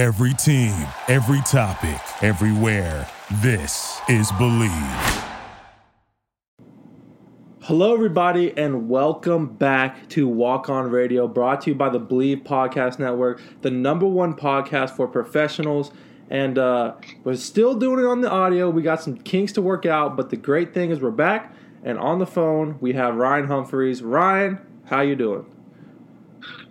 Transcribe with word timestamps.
Every 0.00 0.32
team, 0.32 0.72
every 1.08 1.42
topic, 1.42 2.00
everywhere. 2.22 3.06
This 3.42 4.00
is 4.08 4.32
Believe. 4.38 4.72
Hello, 7.60 7.92
everybody, 7.92 8.56
and 8.56 8.88
welcome 8.88 9.46
back 9.46 10.08
to 10.08 10.26
Walk 10.26 10.70
On 10.70 10.90
Radio, 10.90 11.28
brought 11.28 11.60
to 11.60 11.72
you 11.72 11.76
by 11.76 11.90
the 11.90 11.98
Believe 11.98 12.38
Podcast 12.44 12.98
Network, 12.98 13.42
the 13.60 13.70
number 13.70 14.06
one 14.06 14.32
podcast 14.32 14.96
for 14.96 15.06
professionals. 15.06 15.90
And 16.30 16.56
uh, 16.56 16.94
we're 17.22 17.36
still 17.36 17.74
doing 17.74 18.00
it 18.00 18.06
on 18.06 18.22
the 18.22 18.30
audio. 18.30 18.70
We 18.70 18.80
got 18.80 19.02
some 19.02 19.18
kinks 19.18 19.52
to 19.52 19.60
work 19.60 19.84
out, 19.84 20.16
but 20.16 20.30
the 20.30 20.38
great 20.38 20.72
thing 20.72 20.90
is 20.90 21.02
we're 21.02 21.10
back, 21.10 21.54
and 21.84 21.98
on 21.98 22.18
the 22.18 22.26
phone 22.26 22.78
we 22.80 22.94
have 22.94 23.16
Ryan 23.16 23.48
Humphreys. 23.48 24.02
Ryan, 24.02 24.60
how 24.86 25.02
you 25.02 25.14
doing? 25.14 25.44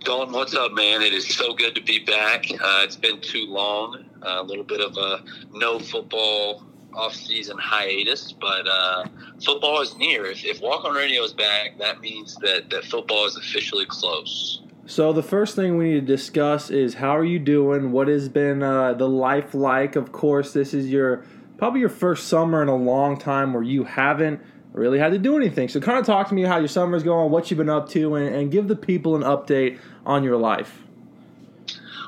Dalton, 0.00 0.32
what's 0.34 0.54
up, 0.54 0.72
man? 0.72 1.02
It 1.02 1.12
is 1.12 1.28
so 1.28 1.54
good 1.54 1.74
to 1.74 1.82
be 1.82 2.04
back. 2.04 2.46
Uh, 2.50 2.80
it's 2.82 2.96
been 2.96 3.20
too 3.20 3.46
long. 3.46 4.04
Uh, 4.22 4.40
a 4.40 4.42
little 4.42 4.64
bit 4.64 4.80
of 4.80 4.96
a 4.96 5.22
no 5.52 5.78
football 5.78 6.64
off-season 6.94 7.56
hiatus, 7.58 8.32
but 8.32 8.66
uh, 8.66 9.04
football 9.44 9.80
is 9.80 9.96
near. 9.96 10.26
If, 10.26 10.44
if 10.44 10.60
Walk 10.60 10.84
On 10.84 10.94
Radio 10.94 11.22
is 11.22 11.32
back, 11.32 11.78
that 11.78 12.00
means 12.00 12.36
that, 12.36 12.68
that 12.70 12.84
football 12.84 13.26
is 13.26 13.36
officially 13.36 13.86
close. 13.86 14.62
So 14.86 15.12
the 15.12 15.22
first 15.22 15.54
thing 15.54 15.76
we 15.76 15.92
need 15.92 16.00
to 16.00 16.16
discuss 16.16 16.70
is 16.70 16.94
how 16.94 17.16
are 17.16 17.24
you 17.24 17.38
doing? 17.38 17.92
What 17.92 18.08
has 18.08 18.28
been 18.28 18.62
uh, 18.62 18.94
the 18.94 19.08
life 19.08 19.54
like? 19.54 19.94
Of 19.94 20.10
course, 20.10 20.52
this 20.52 20.74
is 20.74 20.90
your 20.90 21.24
probably 21.58 21.80
your 21.80 21.90
first 21.90 22.26
summer 22.26 22.60
in 22.62 22.68
a 22.68 22.74
long 22.74 23.16
time 23.18 23.52
where 23.52 23.62
you 23.62 23.84
haven't 23.84 24.40
really 24.72 24.98
had 24.98 25.12
to 25.12 25.18
do 25.18 25.36
anything. 25.36 25.68
So 25.68 25.80
kind 25.80 25.98
of 25.98 26.06
talk 26.06 26.28
to 26.28 26.34
me 26.34 26.42
how 26.42 26.58
your 26.58 26.68
summer's 26.68 27.02
going, 27.02 27.30
what 27.30 27.50
you've 27.50 27.58
been 27.58 27.68
up 27.68 27.88
to, 27.90 28.14
and, 28.14 28.34
and 28.34 28.50
give 28.50 28.68
the 28.68 28.76
people 28.76 29.16
an 29.16 29.22
update 29.22 29.78
on 30.06 30.22
your 30.24 30.36
life. 30.36 30.82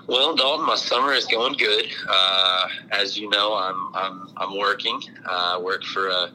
Well, 0.06 0.34
Dalton, 0.34 0.66
my 0.66 0.74
summer 0.76 1.12
is 1.12 1.26
going 1.26 1.54
good. 1.54 1.86
Uh, 2.08 2.68
as 2.90 3.16
you 3.16 3.30
know, 3.30 3.54
I'm 3.54 3.94
I'm 3.94 4.28
I'm 4.36 4.58
working. 4.58 5.00
Uh, 5.24 5.56
I 5.56 5.58
work 5.58 5.84
for 5.84 6.08
a 6.08 6.30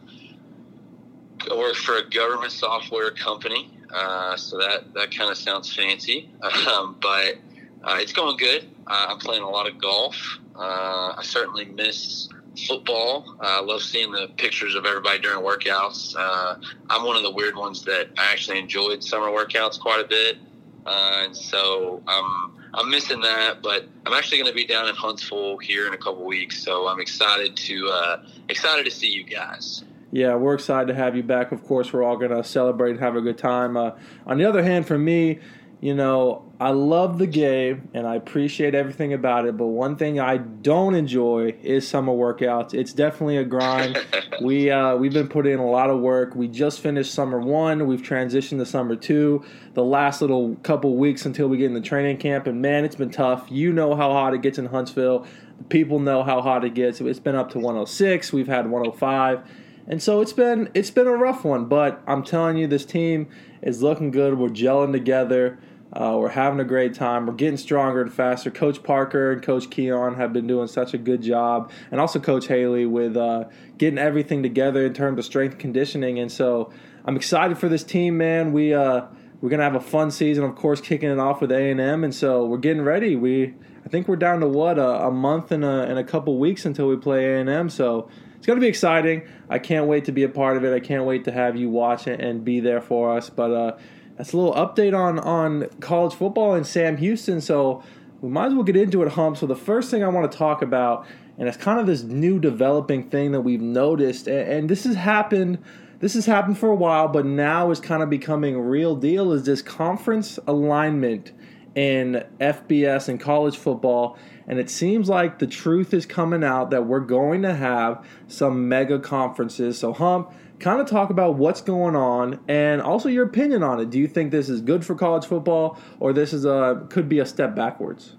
I 1.51 1.55
work 1.55 1.75
for 1.75 1.97
a 1.97 2.09
government 2.09 2.51
software 2.51 3.11
company. 3.11 3.69
Uh, 3.93 4.35
so 4.35 4.57
that 4.57 4.93
that 4.93 5.15
kind 5.15 5.29
of 5.29 5.37
sounds 5.37 5.73
fancy, 5.73 6.29
um, 6.67 6.97
but 7.01 7.35
uh, 7.83 7.97
it's 7.99 8.13
going 8.13 8.37
good. 8.37 8.65
Uh, 8.85 9.07
I'm 9.09 9.17
playing 9.17 9.43
a 9.43 9.49
lot 9.49 9.67
of 9.67 9.79
golf. 9.79 10.39
Uh, 10.55 11.13
I 11.17 11.21
certainly 11.23 11.65
miss 11.65 12.29
football. 12.65 13.37
I 13.39 13.61
love 13.61 13.81
seeing 13.81 14.11
the 14.11 14.29
pictures 14.37 14.75
of 14.75 14.85
everybody 14.85 15.19
during 15.19 15.43
workouts. 15.43 16.15
I'm 16.17 17.03
one 17.03 17.15
of 17.15 17.23
the 17.23 17.31
weird 17.31 17.55
ones 17.55 17.83
that 17.83 18.09
I 18.17 18.31
actually 18.31 18.59
enjoyed 18.59 19.03
summer 19.03 19.27
workouts 19.27 19.79
quite 19.79 20.03
a 20.03 20.07
bit, 20.07 20.37
and 20.85 21.35
so 21.35 22.01
I'm 22.07 22.57
I'm 22.73 22.89
missing 22.89 23.21
that, 23.21 23.61
but 23.63 23.87
I'm 24.05 24.13
actually 24.13 24.37
going 24.37 24.51
to 24.51 24.55
be 24.55 24.65
down 24.65 24.87
in 24.87 24.95
Huntsville 24.95 25.57
here 25.57 25.87
in 25.87 25.93
a 25.93 25.97
couple 25.97 26.25
weeks, 26.25 26.63
so 26.63 26.87
I'm 26.87 26.99
excited 26.99 27.55
to 27.57 27.89
uh, 27.89 28.23
excited 28.49 28.85
to 28.85 28.91
see 28.91 29.11
you 29.11 29.23
guys. 29.23 29.83
Yeah, 30.11 30.35
we're 30.35 30.53
excited 30.53 30.87
to 30.87 30.95
have 30.95 31.15
you 31.15 31.23
back. 31.23 31.51
Of 31.51 31.63
course, 31.65 31.91
we're 31.91 32.03
all 32.03 32.17
going 32.17 32.31
to 32.31 32.43
celebrate 32.43 32.91
and 32.91 32.99
have 32.99 33.15
a 33.15 33.21
good 33.21 33.37
time. 33.37 33.75
Uh, 33.75 33.91
on 34.25 34.37
the 34.37 34.45
other 34.45 34.63
hand, 34.63 34.85
for 34.87 34.97
me, 34.97 35.39
you 35.79 35.93
know, 35.93 36.43
I 36.59 36.71
love 36.71 37.19
the 37.19 37.27
game 37.27 37.89
and 37.93 38.07
I 38.07 38.15
appreciate 38.15 38.73
everything 38.73 39.13
about 39.13 39.45
it, 39.45 39.57
but 39.57 39.67
one 39.67 39.95
thing 39.95 40.19
I 40.19 40.37
don't 40.37 40.95
enjoy 40.95 41.55
is 41.61 41.87
summer 41.87 42.13
workouts. 42.13 42.73
It's 42.73 42.93
definitely 42.93 43.37
a 43.37 43.43
grind. 43.43 44.03
we 44.41 44.71
uh, 44.71 44.95
we've 44.95 45.13
been 45.13 45.27
putting 45.27 45.53
in 45.53 45.59
a 45.59 45.69
lot 45.69 45.91
of 45.91 45.99
work. 45.99 46.33
We 46.35 46.47
just 46.47 46.79
finished 46.79 47.13
summer 47.13 47.39
one. 47.39 47.85
We've 47.85 48.01
transitioned 48.01 48.57
to 48.57 48.65
summer 48.65 48.95
two. 48.95 49.45
The 49.75 49.83
last 49.83 50.19
little 50.19 50.55
couple 50.63 50.95
weeks 50.95 51.27
until 51.27 51.47
we 51.47 51.57
get 51.57 51.67
in 51.67 51.75
the 51.75 51.81
training 51.81 52.17
camp, 52.17 52.47
and 52.47 52.59
man, 52.59 52.83
it's 52.83 52.95
been 52.95 53.11
tough. 53.11 53.45
You 53.51 53.71
know 53.71 53.95
how 53.95 54.11
hot 54.11 54.33
it 54.33 54.41
gets 54.41 54.57
in 54.57 54.65
Huntsville. 54.65 55.27
The 55.59 55.63
people 55.65 55.99
know 55.99 56.23
how 56.23 56.41
hot 56.41 56.65
it 56.65 56.73
gets. 56.73 57.01
It's 57.01 57.19
been 57.19 57.35
up 57.35 57.51
to 57.51 57.59
106. 57.59 58.33
We've 58.33 58.47
had 58.47 58.69
105. 58.69 59.43
And 59.87 60.03
so 60.03 60.21
it's 60.21 60.33
been 60.33 60.69
it's 60.73 60.91
been 60.91 61.07
a 61.07 61.15
rough 61.15 61.45
one, 61.45 61.65
but 61.65 62.01
I'm 62.07 62.23
telling 62.23 62.57
you, 62.57 62.67
this 62.67 62.83
team 62.83 63.29
is 63.67 63.83
looking 63.83 64.11
good. 64.11 64.37
We're 64.37 64.47
gelling 64.47 64.93
together. 64.93 65.59
Uh, 65.91 66.17
we're 66.19 66.29
having 66.29 66.59
a 66.59 66.65
great 66.65 66.93
time. 66.93 67.25
We're 67.25 67.33
getting 67.33 67.57
stronger 67.57 68.01
and 68.01 68.11
faster. 68.11 68.49
Coach 68.49 68.81
Parker 68.81 69.31
and 69.31 69.43
Coach 69.43 69.69
Keon 69.69 70.15
have 70.15 70.31
been 70.33 70.47
doing 70.47 70.67
such 70.67 70.93
a 70.93 70.97
good 70.97 71.21
job, 71.21 71.71
and 71.91 71.99
also 71.99 72.19
Coach 72.19 72.47
Haley 72.47 72.85
with 72.85 73.17
uh, 73.17 73.45
getting 73.77 73.97
everything 73.99 74.41
together 74.41 74.85
in 74.85 74.93
terms 74.93 75.19
of 75.19 75.25
strength 75.25 75.57
conditioning. 75.57 76.17
And 76.19 76.31
so 76.31 76.71
I'm 77.05 77.15
excited 77.15 77.57
for 77.57 77.67
this 77.69 77.83
team, 77.83 78.17
man. 78.17 78.53
We 78.53 78.73
uh, 78.73 79.03
we're 79.41 79.49
gonna 79.49 79.63
have 79.63 79.75
a 79.75 79.81
fun 79.81 80.11
season, 80.11 80.45
of 80.45 80.55
course, 80.55 80.79
kicking 80.79 81.09
it 81.09 81.19
off 81.19 81.41
with 81.41 81.51
A 81.51 81.69
and 81.71 81.79
M, 81.79 82.03
and 82.03 82.15
so 82.15 82.45
we're 82.45 82.57
getting 82.57 82.83
ready. 82.83 83.15
We 83.17 83.53
I 83.85 83.89
think 83.89 84.07
we're 84.07 84.15
down 84.17 84.39
to 84.41 84.47
what 84.47 84.77
a, 84.77 85.07
a 85.07 85.11
month 85.11 85.51
and 85.51 85.63
a, 85.63 85.83
and 85.83 85.99
a 85.99 86.03
couple 86.03 86.37
weeks 86.37 86.65
until 86.65 86.87
we 86.87 86.97
play 86.97 87.33
A 87.33 87.39
and 87.39 87.49
M. 87.49 87.69
So 87.69 88.09
it's 88.09 88.26
going 88.47 88.57
to 88.57 88.63
be 88.63 88.69
exciting. 88.69 89.27
I 89.49 89.59
can't 89.59 89.87
wait 89.87 90.05
to 90.05 90.11
be 90.11 90.23
a 90.23 90.29
part 90.29 90.57
of 90.57 90.63
it. 90.63 90.73
I 90.73 90.79
can't 90.79 91.03
wait 91.03 91.25
to 91.25 91.31
have 91.31 91.57
you 91.57 91.69
watch 91.69 92.07
it 92.07 92.21
and 92.21 92.43
be 92.43 92.61
there 92.61 92.81
for 92.81 93.15
us. 93.15 93.29
But 93.29 93.51
uh, 93.51 93.77
that's 94.17 94.33
a 94.33 94.37
little 94.37 94.53
update 94.53 94.97
on 94.97 95.19
on 95.19 95.67
college 95.81 96.13
football 96.13 96.55
and 96.55 96.65
Sam 96.65 96.97
Houston. 96.97 97.41
So 97.41 97.83
we 98.21 98.29
might 98.29 98.47
as 98.47 98.53
well 98.53 98.63
get 98.63 98.77
into 98.77 99.03
it, 99.03 99.09
Hump. 99.09 99.37
So 99.37 99.45
the 99.45 99.55
first 99.55 99.91
thing 99.91 100.01
I 100.03 100.07
want 100.07 100.31
to 100.31 100.37
talk 100.37 100.61
about, 100.61 101.05
and 101.37 101.47
it's 101.47 101.57
kind 101.57 101.79
of 101.79 101.85
this 101.85 102.03
new 102.03 102.39
developing 102.39 103.09
thing 103.09 103.33
that 103.33 103.41
we've 103.41 103.61
noticed, 103.61 104.27
and, 104.27 104.49
and 104.49 104.69
this 104.69 104.85
has 104.85 104.95
happened. 104.95 105.59
This 105.99 106.13
has 106.13 106.25
happened 106.27 106.57
for 106.57 106.69
a 106.69 106.75
while, 106.75 107.07
but 107.07 107.25
now 107.25 107.71
is 107.71 107.79
kind 107.79 108.01
of 108.01 108.09
becoming 108.09 108.55
a 108.55 108.61
real 108.61 108.95
deal. 108.95 109.33
Is 109.33 109.43
this 109.43 109.61
conference 109.61 110.39
alignment 110.47 111.31
in 111.75 112.23
FBS 112.39 113.09
and 113.09 113.19
college 113.19 113.57
football? 113.57 114.17
And 114.47 114.59
it 114.59 114.69
seems 114.69 115.09
like 115.09 115.39
the 115.39 115.47
truth 115.47 115.93
is 115.93 116.05
coming 116.05 116.43
out 116.43 116.71
that 116.71 116.85
we're 116.85 117.01
going 117.01 117.41
to 117.41 117.53
have 117.53 118.05
some 118.27 118.69
mega 118.69 118.97
conferences. 118.97 119.77
So, 119.77 119.91
Hump, 119.91 120.31
kind 120.59 120.79
of 120.79 120.87
talk 120.87 121.09
about 121.09 121.35
what's 121.35 121.61
going 121.61 121.95
on 121.95 122.39
and 122.47 122.81
also 122.81 123.09
your 123.09 123.25
opinion 123.25 123.61
on 123.61 123.79
it. 123.79 123.89
Do 123.89 123.99
you 123.99 124.07
think 124.07 124.31
this 124.31 124.49
is 124.49 124.61
good 124.61 124.85
for 124.85 124.95
college 124.95 125.25
football 125.25 125.77
or 125.99 126.13
this 126.13 126.33
is 126.33 126.45
a 126.45 126.85
could 126.89 127.09
be 127.09 127.19
a 127.19 127.25
step 127.25 127.55
backwards? 127.55 128.15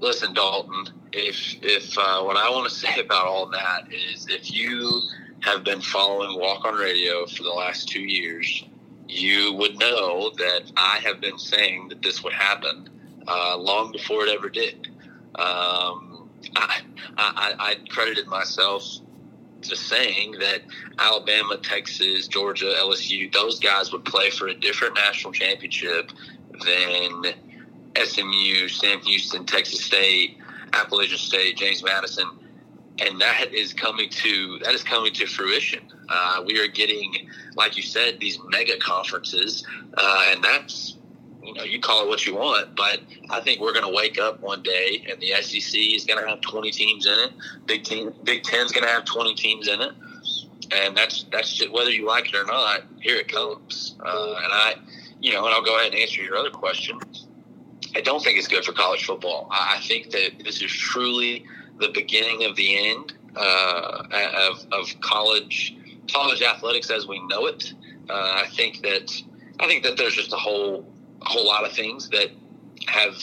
Listen, 0.00 0.34
Dalton. 0.34 0.88
If 1.12 1.56
if 1.62 1.96
uh, 1.96 2.22
what 2.22 2.36
I 2.36 2.50
want 2.50 2.68
to 2.68 2.74
say 2.74 3.00
about 3.00 3.26
all 3.26 3.46
that 3.50 3.92
is, 3.92 4.26
if 4.28 4.52
you 4.52 5.00
have 5.40 5.62
been 5.62 5.80
following 5.80 6.38
Walk 6.38 6.64
On 6.64 6.74
Radio 6.74 7.26
for 7.26 7.42
the 7.42 7.50
last 7.50 7.88
two 7.88 8.02
years, 8.02 8.64
you 9.08 9.54
would 9.54 9.78
know 9.78 10.30
that 10.38 10.72
I 10.76 10.98
have 11.04 11.20
been 11.20 11.38
saying 11.38 11.88
that 11.88 12.02
this 12.02 12.24
would 12.24 12.32
happen 12.32 12.88
uh, 13.26 13.56
long 13.58 13.92
before 13.92 14.26
it 14.26 14.34
ever 14.34 14.48
did. 14.48 14.88
Um, 15.36 16.28
I, 16.56 16.80
I, 17.16 17.54
I 17.58 17.76
credited 17.88 18.26
myself 18.26 18.84
just 19.60 19.86
saying 19.88 20.32
that 20.40 20.62
Alabama, 20.98 21.56
Texas, 21.56 22.28
Georgia, 22.28 22.72
LSU, 22.78 23.32
those 23.32 23.58
guys 23.58 23.92
would 23.92 24.04
play 24.04 24.30
for 24.30 24.48
a 24.48 24.54
different 24.54 24.94
national 24.94 25.32
championship 25.32 26.12
than 26.64 27.34
SMU, 27.96 28.68
Sam 28.68 29.00
Houston, 29.00 29.46
Texas 29.46 29.84
State, 29.84 30.38
Appalachian 30.72 31.18
State, 31.18 31.56
James 31.56 31.82
Madison, 31.82 32.28
and 33.00 33.20
that 33.20 33.52
is 33.52 33.72
coming 33.72 34.08
to 34.08 34.58
that 34.62 34.74
is 34.74 34.82
coming 34.82 35.12
to 35.14 35.26
fruition. 35.26 35.80
Uh, 36.08 36.42
we 36.46 36.60
are 36.60 36.68
getting, 36.68 37.28
like 37.56 37.76
you 37.76 37.82
said, 37.82 38.20
these 38.20 38.38
mega 38.48 38.76
conferences, 38.78 39.66
uh, 39.96 40.24
and 40.28 40.44
that's 40.44 40.96
you 41.44 41.52
know, 41.52 41.62
you 41.62 41.78
call 41.80 42.02
it 42.04 42.08
what 42.08 42.26
you 42.26 42.34
want, 42.34 42.74
but 42.74 43.00
I 43.30 43.40
think 43.40 43.60
we're 43.60 43.72
going 43.72 43.86
to 43.86 43.94
wake 43.94 44.18
up 44.18 44.40
one 44.40 44.62
day 44.62 45.06
and 45.10 45.20
the 45.20 45.32
SEC 45.42 45.78
is 45.78 46.04
going 46.04 46.22
to 46.22 46.28
have 46.28 46.40
20 46.40 46.70
teams 46.70 47.06
in 47.06 47.12
it. 47.12 47.32
Big 47.66 47.84
Ten, 47.84 48.14
Big 48.24 48.42
Ten's 48.42 48.72
going 48.72 48.84
to 48.84 48.90
have 48.90 49.04
20 49.04 49.34
teams 49.34 49.68
in 49.68 49.80
it, 49.80 49.92
and 50.74 50.96
that's 50.96 51.26
that's 51.30 51.52
just, 51.52 51.70
whether 51.70 51.90
you 51.90 52.06
like 52.06 52.28
it 52.28 52.34
or 52.34 52.44
not. 52.44 52.82
Here 53.00 53.16
it 53.16 53.28
comes, 53.28 53.96
uh, 54.00 54.34
and 54.42 54.52
I, 54.52 54.74
you 55.20 55.32
know, 55.32 55.44
and 55.44 55.54
I'll 55.54 55.64
go 55.64 55.76
ahead 55.78 55.92
and 55.92 56.00
answer 56.00 56.22
your 56.22 56.36
other 56.36 56.50
question. 56.50 56.98
I 57.94 58.00
don't 58.00 58.22
think 58.22 58.38
it's 58.38 58.48
good 58.48 58.64
for 58.64 58.72
college 58.72 59.04
football. 59.04 59.48
I 59.50 59.80
think 59.86 60.10
that 60.10 60.42
this 60.42 60.62
is 60.62 60.72
truly 60.72 61.44
the 61.78 61.88
beginning 61.88 62.44
of 62.44 62.56
the 62.56 62.90
end 62.90 63.12
uh, 63.36 64.04
of, 64.50 64.66
of 64.72 65.00
college 65.00 65.76
college 66.12 66.42
athletics 66.42 66.90
as 66.90 67.06
we 67.06 67.20
know 67.26 67.46
it. 67.46 67.72
Uh, 68.08 68.42
I 68.44 68.46
think 68.54 68.82
that 68.82 69.12
I 69.60 69.66
think 69.66 69.84
that 69.84 69.96
there's 69.96 70.14
just 70.14 70.32
a 70.32 70.36
whole 70.36 70.86
a 71.24 71.28
whole 71.28 71.46
lot 71.46 71.64
of 71.64 71.72
things 71.72 72.08
that 72.10 72.30
have 72.86 73.14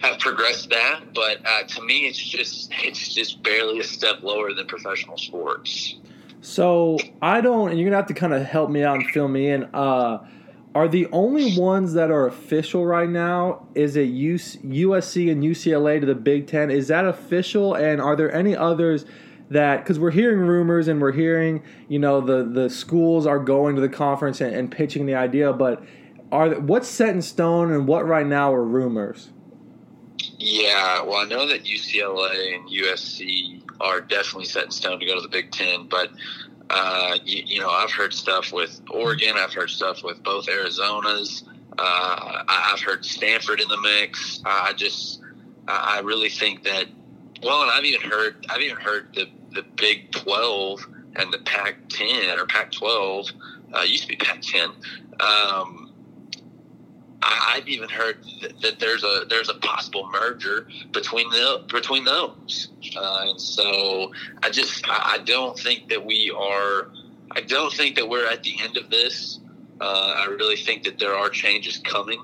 have 0.00 0.18
progressed 0.18 0.70
that, 0.70 1.14
but 1.14 1.38
uh, 1.46 1.62
to 1.64 1.82
me, 1.82 2.06
it's 2.06 2.18
just 2.18 2.72
it's 2.82 3.14
just 3.14 3.42
barely 3.42 3.80
a 3.80 3.84
step 3.84 4.22
lower 4.22 4.52
than 4.52 4.66
professional 4.66 5.16
sports. 5.16 5.96
So 6.40 6.98
I 7.20 7.40
don't, 7.40 7.70
and 7.70 7.78
you're 7.78 7.88
gonna 7.88 7.96
have 7.96 8.08
to 8.08 8.14
kind 8.14 8.34
of 8.34 8.42
help 8.42 8.70
me 8.70 8.82
out 8.82 8.96
and 8.96 9.06
fill 9.10 9.28
me 9.28 9.48
in. 9.48 9.64
Uh, 9.72 10.26
are 10.74 10.88
the 10.88 11.06
only 11.12 11.56
ones 11.58 11.92
that 11.92 12.10
are 12.10 12.26
official 12.26 12.84
right 12.84 13.08
now? 13.08 13.66
Is 13.74 13.94
it 13.96 14.10
USC 14.10 15.30
and 15.30 15.42
UCLA 15.42 16.00
to 16.00 16.06
the 16.06 16.14
Big 16.14 16.46
Ten? 16.46 16.70
Is 16.70 16.88
that 16.88 17.04
official? 17.04 17.74
And 17.74 18.00
are 18.00 18.16
there 18.16 18.32
any 18.32 18.56
others? 18.56 19.04
that 19.50 19.78
because 19.78 19.98
we're 19.98 20.10
hearing 20.10 20.40
rumors 20.40 20.88
and 20.88 21.00
we're 21.00 21.12
hearing 21.12 21.62
you 21.88 21.98
know 21.98 22.20
the 22.20 22.42
the 22.42 22.70
schools 22.70 23.26
are 23.26 23.38
going 23.38 23.74
to 23.74 23.80
the 23.80 23.88
conference 23.88 24.40
and, 24.40 24.54
and 24.54 24.70
pitching 24.70 25.04
the 25.04 25.14
idea 25.14 25.52
but 25.52 25.84
are 26.32 26.50
what's 26.58 26.88
set 26.88 27.10
in 27.10 27.22
stone 27.22 27.70
and 27.70 27.86
what 27.86 28.06
right 28.06 28.26
now 28.26 28.52
are 28.52 28.64
rumors? 28.64 29.30
Yeah, 30.38 31.02
well, 31.02 31.18
I 31.18 31.24
know 31.24 31.46
that 31.46 31.64
UCLA 31.64 32.56
and 32.56 32.68
USC 32.68 33.62
are 33.80 34.00
definitely 34.00 34.46
set 34.46 34.64
in 34.64 34.70
stone 34.70 34.98
to 34.98 35.06
go 35.06 35.14
to 35.14 35.20
the 35.20 35.28
Big 35.28 35.52
Ten, 35.52 35.86
but 35.86 36.10
uh, 36.70 37.18
you, 37.24 37.42
you, 37.46 37.60
know, 37.60 37.68
I've 37.68 37.92
heard 37.92 38.14
stuff 38.14 38.52
with 38.52 38.80
Oregon. 38.90 39.36
I've 39.36 39.52
heard 39.52 39.70
stuff 39.70 40.02
with 40.02 40.22
both 40.22 40.46
Arizonas. 40.46 41.44
Uh, 41.78 42.42
I've 42.48 42.80
heard 42.80 43.04
Stanford 43.04 43.60
in 43.60 43.68
the 43.68 43.80
mix. 43.80 44.40
I 44.44 44.72
just, 44.72 45.20
I 45.68 46.00
really 46.00 46.30
think 46.30 46.64
that. 46.64 46.86
Well, 47.42 47.62
and 47.62 47.70
I've 47.70 47.84
even 47.84 48.08
heard, 48.08 48.46
I've 48.48 48.62
even 48.62 48.78
heard 48.78 49.14
the 49.14 49.28
the 49.50 49.62
Big 49.76 50.12
Twelve 50.12 50.86
and 51.16 51.32
the 51.32 51.38
Pac 51.38 51.76
ten 51.88 52.38
or 52.38 52.46
Pac 52.46 52.72
twelve. 52.72 53.28
Uh, 53.74 53.82
used 53.82 54.04
to 54.04 54.08
be 54.08 54.16
Pac 54.16 54.40
ten. 54.40 54.70
Um, 55.20 55.91
I, 57.22 57.56
have 57.56 57.68
even 57.68 57.88
heard 57.88 58.18
that, 58.40 58.60
that, 58.60 58.80
there's 58.80 59.04
a 59.04 59.24
there's 59.28 59.48
a 59.48 59.54
possible 59.54 60.08
merger 60.12 60.66
between 60.92 61.30
the 61.30 61.64
between 61.68 62.04
those, 62.04 62.68
uh, 62.96 63.26
and 63.28 63.40
so 63.40 64.12
I 64.42 64.50
just 64.50 64.88
I, 64.88 65.14
I, 65.14 65.18
don't 65.18 65.58
think 65.58 65.88
that 65.88 66.04
we 66.04 66.34
are. 66.36 66.90
I 67.30 67.40
don't 67.40 67.72
think 67.72 67.96
that 67.96 68.08
we're 68.08 68.26
at 68.26 68.42
the 68.42 68.54
end 68.60 68.76
of 68.76 68.90
this. 68.90 69.40
Uh, 69.80 70.14
I 70.16 70.26
really 70.26 70.56
think 70.56 70.84
that 70.84 70.98
there 70.98 71.14
are 71.14 71.28
changes 71.28 71.78
coming. 71.78 72.20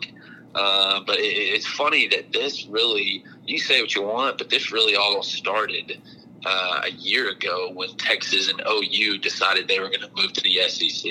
Uh, 0.55 1.01
but 1.07 1.19
it, 1.19 1.23
it's 1.23 1.67
funny 1.67 2.09
that 2.09 2.33
this 2.33 2.67
really, 2.67 3.25
you 3.47 3.59
say 3.59 3.81
what 3.81 3.95
you 3.95 4.03
want, 4.03 4.39
but 4.39 4.51
this 4.51 4.73
really 4.73 4.97
all 4.97 5.23
started 5.23 6.01
uh, 6.45 6.81
a 6.85 6.91
year 6.91 7.31
ago 7.31 7.71
when 7.73 7.95
Texas 7.97 8.49
and 8.49 8.61
OU 8.67 9.19
decided 9.19 9.69
they 9.69 9.81
were 9.81 9.89
going 9.89 10.01
to 10.01 10.11
move 10.17 10.33
to 10.33 10.41
the 10.43 10.61
SEC. 10.69 11.11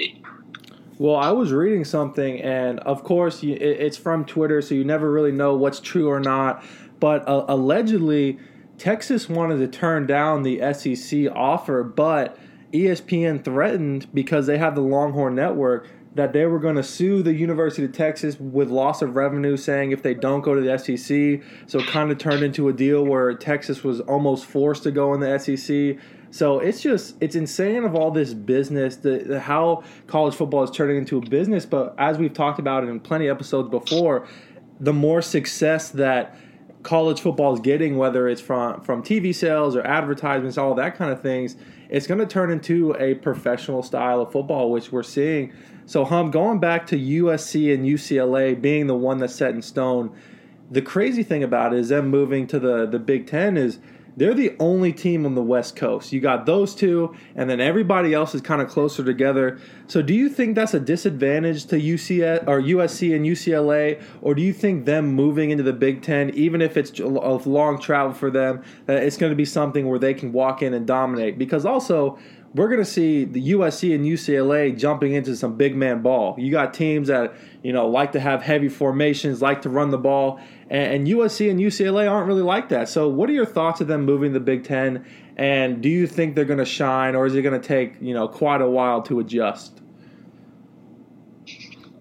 Well, 1.00 1.16
I 1.16 1.32
was 1.32 1.52
reading 1.52 1.86
something, 1.86 2.42
and 2.42 2.80
of 2.80 3.04
course, 3.04 3.42
it's 3.44 3.98
from 3.98 4.26
Twitter, 4.26 4.64
so 4.64 4.74
you 4.74 4.84
never 4.84 5.12
really 5.12 5.32
know 5.32 5.56
what's 5.56 5.80
true 5.80 6.10
or 6.10 6.20
not. 6.20 6.64
But 7.00 7.28
uh, 7.28 7.46
allegedly, 7.48 8.40
Texas 8.80 9.30
wanted 9.30 9.60
to 9.60 9.68
turn 9.68 10.08
down 10.08 10.42
the 10.42 10.60
SEC 10.74 11.28
offer, 11.36 11.84
but 11.84 12.40
ESPN 12.74 13.44
threatened 13.44 14.08
because 14.12 14.48
they 14.48 14.58
have 14.58 14.74
the 14.74 14.82
Longhorn 14.82 15.36
Network 15.36 15.88
that 16.16 16.34
they 16.34 16.48
were 16.48 16.58
going 16.58 16.76
to 16.76 16.84
sue 16.84 17.22
the 17.22 17.34
University 17.34 17.86
of 17.86 17.92
Texas 17.92 18.40
with 18.40 18.70
loss 18.70 19.04
of 19.04 19.16
revenue, 19.16 19.56
saying 19.56 19.92
if 19.92 20.02
they 20.02 20.16
don't 20.16 20.42
go 20.42 20.56
to 20.56 20.62
the 20.62 20.78
SEC. 20.80 21.44
So 21.68 21.78
it 21.78 21.88
kind 21.88 22.12
of 22.12 22.18
turned 22.18 22.42
into 22.42 22.70
a 22.70 22.74
deal 22.74 23.06
where 23.06 23.36
Texas 23.36 23.84
was 23.84 24.00
almost 24.02 24.46
forced 24.46 24.82
to 24.84 24.92
go 24.92 25.14
in 25.14 25.20
the 25.20 25.38
SEC. 25.38 25.98
So 26.32 26.60
it's 26.60 26.82
just 26.82 27.16
it's 27.22 27.36
insane 27.36 27.84
of 27.84 27.96
all 27.96 28.12
this 28.12 28.34
business, 28.34 28.98
the, 28.98 29.20
the, 29.20 29.40
how 29.40 29.84
college 30.08 30.36
football 30.36 30.64
is 30.64 30.72
turning 30.72 30.98
into 30.98 31.18
a 31.18 31.22
business. 31.22 31.66
But 31.66 31.96
as 31.98 32.18
we've 32.18 32.34
talked 32.34 32.60
about 32.60 32.84
in 32.84 33.00
plenty 33.00 33.28
of 33.28 33.38
episodes 33.38 33.70
before, 33.70 34.28
the 34.80 34.94
more 34.94 35.22
success 35.22 35.90
that 35.92 36.38
college 36.84 37.20
football 37.20 37.54
is 37.54 37.60
getting, 37.60 37.98
whether 37.98 38.28
it's 38.28 38.42
from 38.42 38.82
from 38.82 39.04
TV 39.04 39.34
sales 39.34 39.76
or 39.76 39.86
advertisements, 39.86 40.58
all 40.58 40.74
that 40.76 40.96
kind 40.96 41.12
of 41.12 41.22
things, 41.22 41.56
it's 41.90 42.08
going 42.08 42.20
to 42.20 42.26
turn 42.26 42.52
into 42.52 42.96
a 43.00 43.16
professional 43.16 43.84
style 43.84 44.22
of 44.22 44.32
football, 44.32 44.72
which 44.72 44.92
we're 44.92 45.04
seeing. 45.04 45.54
So, 45.86 46.04
Hum, 46.04 46.32
going 46.32 46.60
back 46.60 46.86
to 46.88 46.98
USC 46.98 47.74
and 47.74 47.86
UCLA 47.86 48.60
being 48.60 48.88
the 48.88 48.96
one 48.96 49.20
that's 49.20 49.36
set 49.36 49.54
in 49.54 49.62
stone, 49.62 50.14
the 50.70 50.82
crazy 50.82 51.24
thing 51.24 51.44
about 51.44 51.74
it 51.74 51.80
is 51.80 51.90
them 51.90 52.10
moving 52.10 52.48
to 52.48 52.60
the 52.60 52.86
the 52.86 53.00
Big 53.00 53.28
Ten 53.28 53.58
is 53.58 53.80
they're 54.18 54.34
the 54.34 54.56
only 54.60 54.92
team 54.92 55.26
on 55.28 55.36
the 55.36 55.44
West 55.44 55.76
Coast. 55.76 56.12
You 56.12 56.20
got 56.20 56.48
those 56.48 56.74
two, 56.74 57.16
and 57.36 57.48
then 57.48 57.62
everybody 57.62 58.16
else 58.16 58.34
is 58.34 58.42
kind 58.42 58.64
of 58.64 58.68
closer 58.68 59.04
together. 59.04 59.60
So, 59.86 60.02
do 60.02 60.14
you 60.14 60.28
think 60.28 60.56
that's 60.56 60.74
a 60.74 60.80
disadvantage 60.80 61.66
to 61.68 61.80
UCS 61.80 62.48
or 62.48 62.60
USC 62.60 63.16
and 63.16 63.24
UCLA, 63.26 64.02
or 64.22 64.34
do 64.34 64.42
you 64.42 64.54
think 64.54 64.86
them 64.86 65.14
moving 65.14 65.52
into 65.52 65.64
the 65.64 65.72
Big 65.72 66.02
Ten, 66.02 66.32
even 66.32 66.64
if 66.64 66.76
it's 66.76 67.00
a 67.00 67.06
long 67.06 67.80
travel 67.80 68.12
for 68.12 68.32
them, 68.32 68.64
it's 68.88 69.18
going 69.18 69.32
to 69.32 69.36
be 69.36 69.46
something 69.46 69.88
where 69.88 70.00
they 70.00 70.16
can 70.16 70.34
walk 70.34 70.64
in 70.64 70.74
and 70.74 70.88
dominate? 70.88 71.38
Because 71.38 71.64
also 71.64 72.18
we're 72.54 72.68
going 72.68 72.80
to 72.80 72.86
see 72.86 73.26
the 73.26 73.52
USC 73.52 73.94
and 73.94 74.06
UCLA 74.06 74.78
jumping 74.78 75.14
into 75.14 75.36
some 75.36 75.58
big 75.58 75.76
man 75.76 76.02
ball. 76.02 76.36
You 76.38 76.52
got 76.52 76.74
teams 76.74 77.08
that 77.10 77.34
you 77.62 77.74
know 77.74 77.88
like 77.88 78.14
to 78.14 78.20
have 78.20 78.42
heavy 78.42 78.70
formations, 78.70 79.42
like 79.42 79.62
to 79.64 79.70
run 79.70 79.92
the 79.92 79.98
ball, 79.98 80.40
and, 80.70 80.94
and 80.94 81.08
USC 81.08 81.50
and 81.50 81.60
UCLA 81.60 82.10
aren't 82.10 82.28
really 82.28 82.42
like 82.42 82.70
that. 82.70 82.90
So, 82.90 83.10
what 83.10 83.30
are 83.30 83.34
your 83.34 83.46
thoughts 83.46 83.82
of 83.82 83.88
them 83.88 84.06
moving 84.06 84.34
the 84.34 84.40
Big 84.40 84.64
Ten? 84.64 85.06
And 85.36 85.82
do 85.82 85.90
you 85.90 86.08
think 86.08 86.36
they're 86.36 86.46
going 86.46 86.58
to 86.58 86.66
shine, 86.66 87.16
or 87.16 87.26
is 87.28 87.36
it 87.36 87.42
going 87.42 87.60
to 87.60 87.68
take 87.68 87.96
you 88.02 88.14
know 88.14 88.28
quite 88.28 88.62
a 88.62 88.70
while 88.70 89.02
to 89.04 89.20
adjust? 89.20 89.82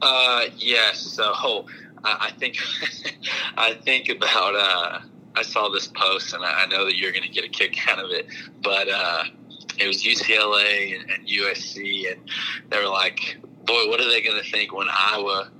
Uh, 0.00 0.44
yes. 0.56 1.00
So 1.00 1.66
I, 2.04 2.28
I 2.28 2.30
think 2.38 2.56
I 3.56 3.74
think 3.74 4.08
about. 4.08 4.54
Uh, 4.54 5.00
I 5.38 5.42
saw 5.42 5.68
this 5.68 5.86
post, 5.88 6.32
and 6.32 6.42
I 6.42 6.64
know 6.64 6.86
that 6.86 6.96
you're 6.96 7.12
going 7.12 7.24
to 7.24 7.28
get 7.28 7.44
a 7.44 7.48
kick 7.48 7.76
out 7.88 7.98
of 7.98 8.10
it, 8.10 8.26
but. 8.62 8.88
Uh, 8.88 9.24
it 9.78 9.86
was 9.86 10.02
UCLA 10.02 10.98
and, 10.98 11.10
and 11.10 11.28
USC, 11.28 12.10
and 12.10 12.20
they 12.68 12.78
were 12.78 12.88
like, 12.88 13.38
"Boy, 13.64 13.88
what 13.88 14.00
are 14.00 14.08
they 14.08 14.22
going 14.22 14.42
to 14.42 14.50
think 14.50 14.72
when 14.72 14.88
Iowa 14.90 15.50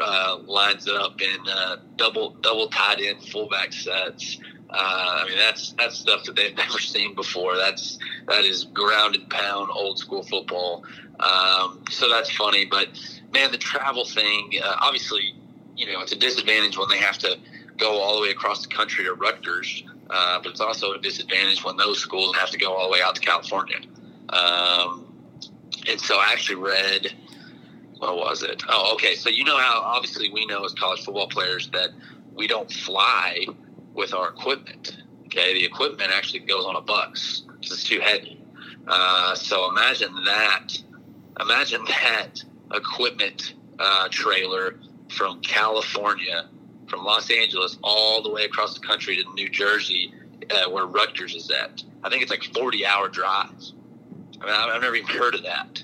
uh, 0.00 0.38
lines 0.44 0.88
up 0.88 1.20
in 1.20 1.48
uh, 1.48 1.76
double 1.96 2.30
double 2.40 2.68
tight 2.68 3.00
end 3.00 3.22
fullback 3.28 3.72
sets?" 3.72 4.38
Uh, 4.70 5.20
I 5.22 5.28
mean, 5.28 5.36
that's 5.36 5.72
that's 5.72 5.98
stuff 5.98 6.24
that 6.24 6.36
they've 6.36 6.56
never 6.56 6.78
seen 6.78 7.14
before. 7.14 7.56
That's 7.56 7.98
that 8.28 8.44
is 8.44 8.64
ground 8.64 9.14
and 9.14 9.28
pound 9.28 9.70
old 9.72 9.98
school 9.98 10.22
football. 10.22 10.84
Um, 11.20 11.84
so 11.90 12.08
that's 12.08 12.30
funny, 12.34 12.64
but 12.64 12.88
man, 13.32 13.52
the 13.52 13.58
travel 13.58 14.04
thing, 14.04 14.52
uh, 14.62 14.76
obviously, 14.80 15.34
you 15.76 15.86
know, 15.92 16.00
it's 16.00 16.12
a 16.12 16.18
disadvantage 16.18 16.76
when 16.76 16.88
they 16.88 16.98
have 16.98 17.18
to 17.18 17.38
go 17.76 18.00
all 18.00 18.16
the 18.16 18.22
way 18.22 18.30
across 18.30 18.62
the 18.66 18.74
country 18.74 19.04
to 19.04 19.14
Rutgers. 19.14 19.84
Uh, 20.12 20.38
but 20.42 20.50
it's 20.50 20.60
also 20.60 20.92
a 20.92 20.98
disadvantage 20.98 21.64
when 21.64 21.76
those 21.76 21.98
schools 21.98 22.36
have 22.36 22.50
to 22.50 22.58
go 22.58 22.74
all 22.74 22.86
the 22.86 22.92
way 22.92 23.00
out 23.02 23.14
to 23.14 23.20
California. 23.20 23.78
Um, 24.28 25.06
and 25.88 25.98
so 25.98 26.16
I 26.16 26.30
actually 26.32 26.56
read, 26.56 27.14
what 27.96 28.16
was 28.16 28.42
it? 28.42 28.62
Oh, 28.68 28.92
okay. 28.94 29.14
So 29.14 29.30
you 29.30 29.44
know 29.44 29.56
how 29.56 29.80
obviously 29.80 30.30
we 30.30 30.44
know 30.44 30.64
as 30.64 30.74
college 30.74 31.02
football 31.02 31.28
players 31.28 31.70
that 31.70 31.90
we 32.34 32.46
don't 32.46 32.70
fly 32.70 33.46
with 33.94 34.12
our 34.12 34.28
equipment. 34.28 34.98
Okay, 35.26 35.54
the 35.54 35.64
equipment 35.64 36.10
actually 36.12 36.40
goes 36.40 36.66
on 36.66 36.76
a 36.76 36.82
bus 36.82 37.44
because 37.46 37.72
it's 37.72 37.84
too 37.84 38.00
heavy. 38.00 38.38
Uh, 38.86 39.34
so 39.34 39.70
imagine 39.70 40.14
that. 40.24 40.68
Imagine 41.40 41.84
that 41.88 42.42
equipment 42.74 43.54
uh, 43.78 44.08
trailer 44.10 44.78
from 45.08 45.40
California 45.40 46.50
from 46.88 47.04
Los 47.04 47.30
Angeles 47.30 47.78
all 47.82 48.22
the 48.22 48.30
way 48.30 48.44
across 48.44 48.74
the 48.74 48.86
country 48.86 49.16
to 49.16 49.34
New 49.34 49.48
Jersey, 49.48 50.12
uh, 50.50 50.70
where 50.70 50.86
Rutgers 50.86 51.34
is 51.34 51.50
at. 51.50 51.82
I 52.02 52.10
think 52.10 52.22
it's 52.22 52.30
like 52.30 52.42
40 52.54 52.84
hour 52.86 53.08
drives. 53.08 53.74
I 54.40 54.46
mean, 54.46 54.54
I've 54.54 54.82
never 54.82 54.96
even 54.96 55.08
heard 55.08 55.34
of 55.34 55.42
that. 55.44 55.82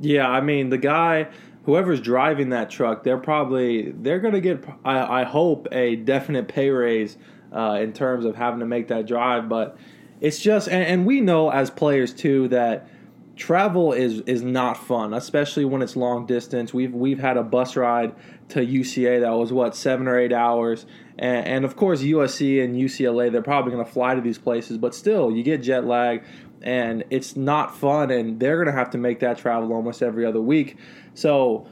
Yeah, 0.00 0.28
I 0.28 0.40
mean, 0.40 0.70
the 0.70 0.78
guy, 0.78 1.28
whoever's 1.64 2.00
driving 2.00 2.50
that 2.50 2.70
truck, 2.70 3.04
they're 3.04 3.18
probably 3.18 3.92
they're 3.92 4.20
going 4.20 4.34
to 4.34 4.40
get, 4.40 4.64
I, 4.84 5.22
I, 5.22 5.24
hope, 5.24 5.68
a 5.72 5.96
definite 5.96 6.48
pay 6.48 6.70
raise 6.70 7.16
uh, 7.52 7.78
in 7.80 7.92
terms 7.92 8.24
of 8.24 8.36
having 8.36 8.60
to 8.60 8.66
make 8.66 8.88
that 8.88 9.06
drive. 9.06 9.48
But 9.48 9.76
it's 10.20 10.38
just, 10.38 10.68
and, 10.68 10.84
and 10.84 11.06
we 11.06 11.20
know 11.20 11.50
as 11.50 11.70
players 11.70 12.12
too 12.12 12.48
that 12.48 12.88
travel 13.36 13.92
is 13.92 14.20
is 14.20 14.42
not 14.42 14.76
fun, 14.76 15.14
especially 15.14 15.64
when 15.64 15.82
it's 15.82 15.96
long 15.96 16.26
distance. 16.26 16.74
We've 16.74 16.92
we've 16.92 17.18
had 17.18 17.36
a 17.36 17.42
bus 17.42 17.76
ride 17.76 18.14
to 18.50 18.64
UCA 18.64 19.20
that 19.20 19.30
was 19.30 19.52
what 19.52 19.74
seven 19.74 20.08
or 20.08 20.18
eight 20.18 20.32
hours, 20.32 20.86
and, 21.18 21.46
and 21.46 21.64
of 21.64 21.76
course 21.76 22.02
USC 22.02 22.62
and 22.62 22.76
UCLA 22.76 23.32
they're 23.32 23.42
probably 23.42 23.72
going 23.72 23.84
to 23.84 23.90
fly 23.90 24.14
to 24.14 24.20
these 24.20 24.38
places, 24.38 24.78
but 24.78 24.94
still 24.94 25.30
you 25.30 25.42
get 25.42 25.62
jet 25.62 25.84
lag, 25.84 26.22
and 26.62 27.04
it's 27.10 27.36
not 27.36 27.76
fun, 27.76 28.10
and 28.10 28.38
they're 28.38 28.56
going 28.56 28.72
to 28.72 28.78
have 28.78 28.90
to 28.90 28.98
make 28.98 29.20
that 29.20 29.38
travel 29.38 29.72
almost 29.72 30.02
every 30.02 30.24
other 30.24 30.40
week. 30.40 30.76
So. 31.14 31.66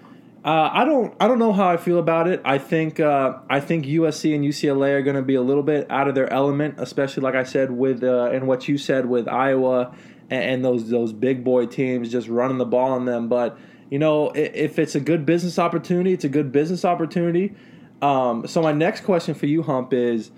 Uh, 0.44 0.70
I 0.72 0.84
don't. 0.84 1.12
I 1.20 1.26
don't 1.26 1.40
know 1.40 1.52
how 1.52 1.68
I 1.68 1.76
feel 1.76 1.98
about 1.98 2.28
it. 2.28 2.40
I 2.44 2.58
think. 2.58 3.00
Uh, 3.00 3.38
I 3.50 3.58
think 3.58 3.84
USC 3.86 4.36
and 4.36 4.44
UCLA 4.44 4.94
are 4.94 5.02
going 5.02 5.16
to 5.16 5.22
be 5.22 5.34
a 5.34 5.42
little 5.42 5.64
bit 5.64 5.90
out 5.90 6.06
of 6.06 6.14
their 6.14 6.32
element, 6.32 6.76
especially 6.78 7.24
like 7.24 7.34
I 7.34 7.42
said 7.42 7.72
with 7.72 8.04
uh, 8.04 8.30
and 8.32 8.46
what 8.46 8.68
you 8.68 8.78
said 8.78 9.06
with 9.06 9.26
Iowa 9.26 9.96
and, 10.30 10.44
and 10.44 10.64
those 10.64 10.88
those 10.88 11.12
big 11.12 11.44
boy 11.44 11.66
teams 11.66 12.10
just 12.10 12.28
running 12.28 12.58
the 12.58 12.66
ball 12.66 12.92
on 12.92 13.04
them. 13.04 13.28
But 13.28 13.58
you 13.90 13.98
know, 13.98 14.30
if 14.34 14.78
it's 14.78 14.94
a 14.94 15.00
good 15.00 15.24
business 15.24 15.58
opportunity, 15.58 16.12
it's 16.12 16.24
a 16.24 16.28
good 16.28 16.52
business 16.52 16.84
opportunity. 16.84 17.54
Um, 18.02 18.46
so 18.46 18.62
my 18.62 18.72
next 18.72 19.02
question 19.02 19.34
for 19.34 19.46
you, 19.46 19.62
Hump, 19.62 19.92
is 19.92 20.30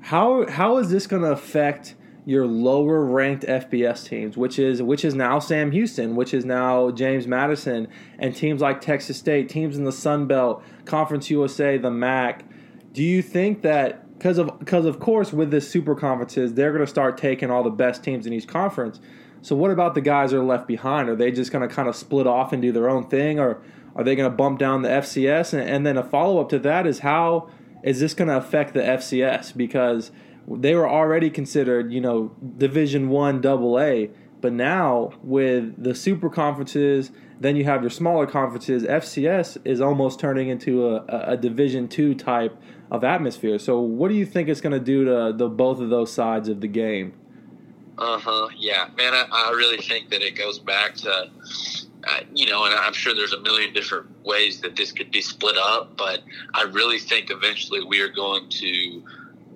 how 0.00 0.48
how 0.48 0.78
is 0.78 0.90
this 0.90 1.06
going 1.06 1.22
to 1.22 1.32
affect 1.32 1.94
your 2.26 2.46
lower 2.46 3.04
ranked 3.04 3.44
FBS 3.44 4.08
teams, 4.08 4.36
which 4.36 4.58
is 4.58 4.82
which 4.82 5.04
is 5.04 5.14
now 5.14 5.38
Sam 5.38 5.72
Houston, 5.72 6.16
which 6.16 6.32
is 6.32 6.44
now 6.44 6.90
James 6.90 7.26
Madison, 7.26 7.88
and 8.18 8.34
teams 8.34 8.60
like 8.60 8.80
Texas 8.80 9.18
State, 9.18 9.48
teams 9.48 9.76
in 9.76 9.84
the 9.84 9.92
Sun 9.92 10.26
Belt, 10.26 10.62
Conference 10.84 11.30
USA, 11.30 11.76
the 11.76 11.90
MAC. 11.90 12.44
Do 12.92 13.02
you 13.02 13.20
think 13.20 13.62
that 13.62 14.04
because 14.16 14.38
of 14.38 14.58
because 14.58 14.86
of 14.86 15.00
course 15.00 15.32
with 15.32 15.50
the 15.50 15.60
super 15.60 15.94
conferences, 15.94 16.54
they're 16.54 16.72
going 16.72 16.84
to 16.84 16.90
start 16.90 17.18
taking 17.18 17.50
all 17.50 17.62
the 17.62 17.70
best 17.70 18.02
teams 18.02 18.26
in 18.26 18.32
each 18.32 18.46
conference? 18.46 19.00
So 19.44 19.54
what 19.54 19.70
about 19.70 19.94
the 19.94 20.00
guys 20.00 20.30
that 20.30 20.38
are 20.38 20.42
left 20.42 20.66
behind? 20.66 21.10
Are 21.10 21.14
they 21.14 21.30
just 21.30 21.52
going 21.52 21.68
to 21.68 21.72
kind 21.72 21.86
of 21.86 21.94
split 21.94 22.26
off 22.26 22.54
and 22.54 22.62
do 22.62 22.72
their 22.72 22.88
own 22.88 23.08
thing, 23.10 23.38
or 23.38 23.60
are 23.94 24.02
they 24.02 24.16
going 24.16 24.30
to 24.30 24.34
bump 24.34 24.58
down 24.58 24.80
the 24.80 24.88
FCS? 24.88 25.52
And, 25.52 25.68
and 25.68 25.86
then 25.86 25.98
a 25.98 26.02
follow 26.02 26.40
up 26.40 26.48
to 26.48 26.58
that 26.60 26.86
is 26.86 27.00
how 27.00 27.50
is 27.82 28.00
this 28.00 28.14
going 28.14 28.28
to 28.28 28.38
affect 28.38 28.72
the 28.72 28.80
FCS 28.80 29.54
because 29.54 30.12
they 30.48 30.74
were 30.74 30.88
already 30.88 31.28
considered, 31.28 31.92
you 31.92 32.00
know, 32.00 32.34
Division 32.56 33.10
One, 33.10 33.42
Double 33.42 33.78
A, 33.78 34.10
but 34.40 34.54
now 34.54 35.12
with 35.22 35.74
the 35.76 35.94
super 35.94 36.30
conferences, 36.30 37.10
then 37.38 37.54
you 37.54 37.64
have 37.64 37.82
your 37.82 37.90
smaller 37.90 38.26
conferences. 38.26 38.84
FCS 38.84 39.58
is 39.66 39.78
almost 39.78 40.18
turning 40.18 40.48
into 40.48 40.88
a, 40.88 41.32
a 41.32 41.36
Division 41.36 41.86
Two 41.86 42.14
type 42.14 42.56
of 42.90 43.04
atmosphere. 43.04 43.58
So, 43.58 43.78
what 43.78 44.08
do 44.08 44.14
you 44.14 44.24
think 44.24 44.48
it's 44.48 44.62
going 44.62 44.72
to 44.72 44.80
do 44.80 45.04
to 45.04 45.34
the 45.36 45.50
both 45.50 45.80
of 45.80 45.90
those 45.90 46.10
sides 46.10 46.48
of 46.48 46.62
the 46.62 46.68
game? 46.68 47.12
Uh 47.96 48.18
huh. 48.18 48.48
Yeah, 48.56 48.88
man. 48.96 49.14
I, 49.14 49.26
I 49.30 49.50
really 49.56 49.78
think 49.78 50.10
that 50.10 50.22
it 50.22 50.36
goes 50.36 50.58
back 50.58 50.94
to 50.96 51.30
uh, 52.06 52.20
you 52.34 52.46
know, 52.46 52.64
and 52.64 52.74
I'm 52.74 52.92
sure 52.92 53.14
there's 53.14 53.32
a 53.32 53.40
million 53.40 53.72
different 53.72 54.06
ways 54.24 54.60
that 54.60 54.76
this 54.76 54.92
could 54.92 55.10
be 55.10 55.22
split 55.22 55.56
up, 55.56 55.96
but 55.96 56.20
I 56.52 56.62
really 56.64 56.98
think 56.98 57.30
eventually 57.30 57.82
we 57.82 58.00
are 58.00 58.10
going 58.10 58.48
to, 58.50 59.02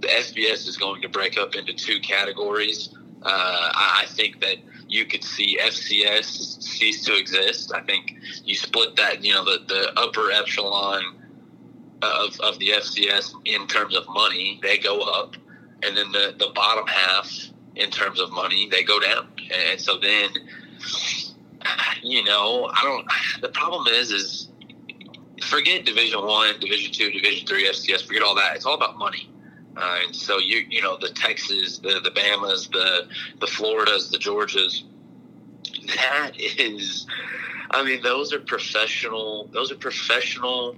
the 0.01 0.09
FBS 0.09 0.67
is 0.67 0.77
going 0.77 1.03
to 1.03 1.09
break 1.09 1.37
up 1.37 1.55
into 1.55 1.75
two 1.75 2.01
categories. 2.01 2.91
Uh, 3.23 3.29
I, 3.29 4.03
I 4.03 4.07
think 4.07 4.41
that 4.41 4.57
you 4.89 5.05
could 5.05 5.25
see 5.25 5.59
FCS 5.61 6.63
cease 6.63 7.05
to 7.05 7.17
exist. 7.19 7.73
I 7.75 7.83
think 7.83 8.15
you 8.45 8.55
split 8.55 8.97
that, 8.97 9.23
you 9.23 9.35
know, 9.35 9.45
the, 9.45 9.59
the 9.69 10.01
upper 10.01 10.31
echelon 10.31 11.17
of, 12.01 12.41
of 12.41 12.59
the 12.59 12.69
FCS 12.69 13.35
in 13.45 13.67
terms 13.67 13.95
of 13.95 14.09
money, 14.09 14.59
they 14.63 14.79
go 14.79 15.01
up. 15.01 15.37
And 15.83 15.97
then 15.97 16.11
the, 16.13 16.35
the 16.39 16.51
bottom 16.55 16.87
half 16.87 17.31
in 17.79 17.91
terms 17.91 18.21
of 18.21 18.31
money, 18.31 18.69
they 18.71 18.83
go 18.83 19.01
down. 19.01 19.29
And 19.71 19.81
so 19.81 19.99
then 19.99 20.31
you 22.03 22.25
know, 22.25 22.71
I 22.73 22.83
don't. 22.83 23.07
The 23.41 23.49
problem 23.49 23.93
is, 23.95 24.11
is 24.11 24.49
forget 25.43 25.85
Division 25.85 26.25
One, 26.25 26.59
Division 26.61 26.93
Two, 26.93 27.11
Division 27.11 27.47
Three, 27.47 27.69
FCS. 27.69 28.07
Forget 28.07 28.23
all 28.23 28.35
that. 28.37 28.57
It's 28.57 28.67
all 28.67 28.75
about 28.75 28.99
money. 28.99 29.31
Uh, 29.77 30.01
and 30.07 30.17
so 30.17 30.39
you 30.39 30.65
you 30.69 30.83
know 30.83 30.97
the 30.97 31.11
Texas, 31.11 31.79
the 31.79 32.01
the 32.03 32.11
Bamas, 32.11 32.71
the 32.71 33.09
the 33.41 33.47
Floridas, 33.47 34.11
the 34.11 34.19
Georgias. 34.19 34.85
That 35.87 36.33
is, 36.39 37.07
I 37.71 37.83
mean, 37.83 38.03
those 38.03 38.33
are 38.33 38.41
professional. 38.41 39.49
Those 39.53 39.73
are 39.73 39.77
professional 39.77 40.77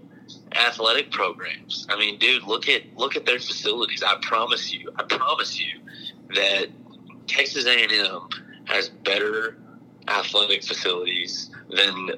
athletic 0.52 1.10
programs. 1.10 1.86
I 1.90 1.98
mean, 1.98 2.18
dude, 2.18 2.44
look 2.44 2.68
at 2.68 2.82
look 2.96 3.16
at 3.16 3.26
their 3.26 3.38
facilities. 3.38 4.02
I 4.02 4.18
promise 4.22 4.72
you, 4.72 4.90
I 4.96 5.02
promise 5.02 5.58
you 5.58 5.80
that 6.34 6.68
Texas 7.30 7.66
A 7.66 7.82
and 7.82 7.92
M 7.92 8.28
has 8.64 8.88
better 8.88 9.56
athletic 10.08 10.64
facilities 10.64 11.50
than 11.70 12.10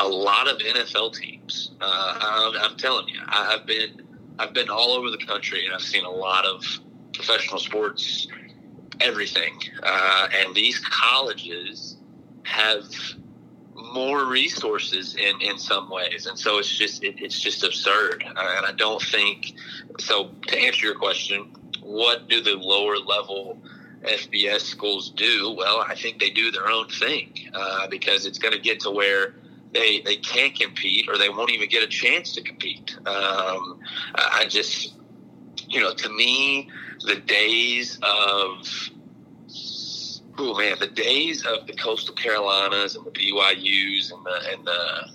a 0.00 0.08
lot 0.08 0.48
of 0.48 0.58
NFL 0.58 1.14
teams. 1.14 1.70
Uh, 1.80 2.18
I'm, 2.20 2.70
I'm, 2.70 2.76
telling 2.76 3.08
you, 3.08 3.20
I, 3.26 3.52
have 3.52 3.66
been 3.66 4.02
I've 4.38 4.52
been 4.52 4.68
all 4.68 4.90
over 4.90 5.10
the 5.10 5.18
country 5.18 5.64
and 5.64 5.74
I've 5.74 5.82
seen 5.82 6.04
a 6.04 6.10
lot 6.10 6.44
of 6.44 6.64
professional 7.12 7.60
sports, 7.60 8.26
everything, 9.00 9.56
uh, 9.82 10.28
and 10.34 10.54
these 10.54 10.80
colleges 10.80 11.96
have 12.42 12.84
more 13.74 14.26
resources 14.26 15.14
in, 15.14 15.40
in 15.40 15.58
some 15.58 15.88
ways, 15.88 16.26
and 16.26 16.36
so 16.36 16.58
it's 16.58 16.68
just 16.76 17.04
it, 17.04 17.14
it's 17.18 17.38
just 17.38 17.62
absurd, 17.62 18.24
uh, 18.26 18.54
and 18.56 18.66
I 18.66 18.72
don't 18.76 19.00
think 19.00 19.54
so. 20.00 20.30
To 20.48 20.58
answer 20.58 20.86
your 20.86 20.96
question, 20.96 21.52
what 21.80 22.28
do 22.28 22.40
the 22.40 22.54
lower 22.56 22.96
level 22.96 23.58
FBS 24.04 24.60
schools 24.60 25.10
do, 25.10 25.54
well, 25.56 25.84
I 25.86 25.94
think 25.94 26.20
they 26.20 26.30
do 26.30 26.50
their 26.50 26.68
own 26.68 26.88
thing 26.88 27.32
uh, 27.52 27.88
because 27.88 28.26
it's 28.26 28.38
going 28.38 28.54
to 28.54 28.60
get 28.60 28.80
to 28.80 28.90
where 28.90 29.34
they 29.72 30.00
they 30.02 30.16
can't 30.16 30.54
compete 30.58 31.08
or 31.08 31.18
they 31.18 31.28
won't 31.28 31.50
even 31.50 31.68
get 31.68 31.82
a 31.82 31.88
chance 31.88 32.32
to 32.34 32.42
compete. 32.42 32.96
Um, 33.06 33.80
I 34.14 34.46
just, 34.48 34.94
you 35.68 35.80
know, 35.80 35.92
to 35.92 36.08
me, 36.10 36.70
the 37.04 37.16
days 37.16 37.98
of 38.02 38.66
oh 40.38 40.58
man, 40.58 40.76
the 40.78 40.86
days 40.86 41.44
of 41.44 41.66
the 41.66 41.74
Coastal 41.74 42.14
Carolinas 42.14 42.96
and 42.96 43.04
the 43.04 43.10
BYU's 43.10 44.10
and 44.10 44.24
the 44.24 44.52
and 44.52 44.66
the 44.66 45.14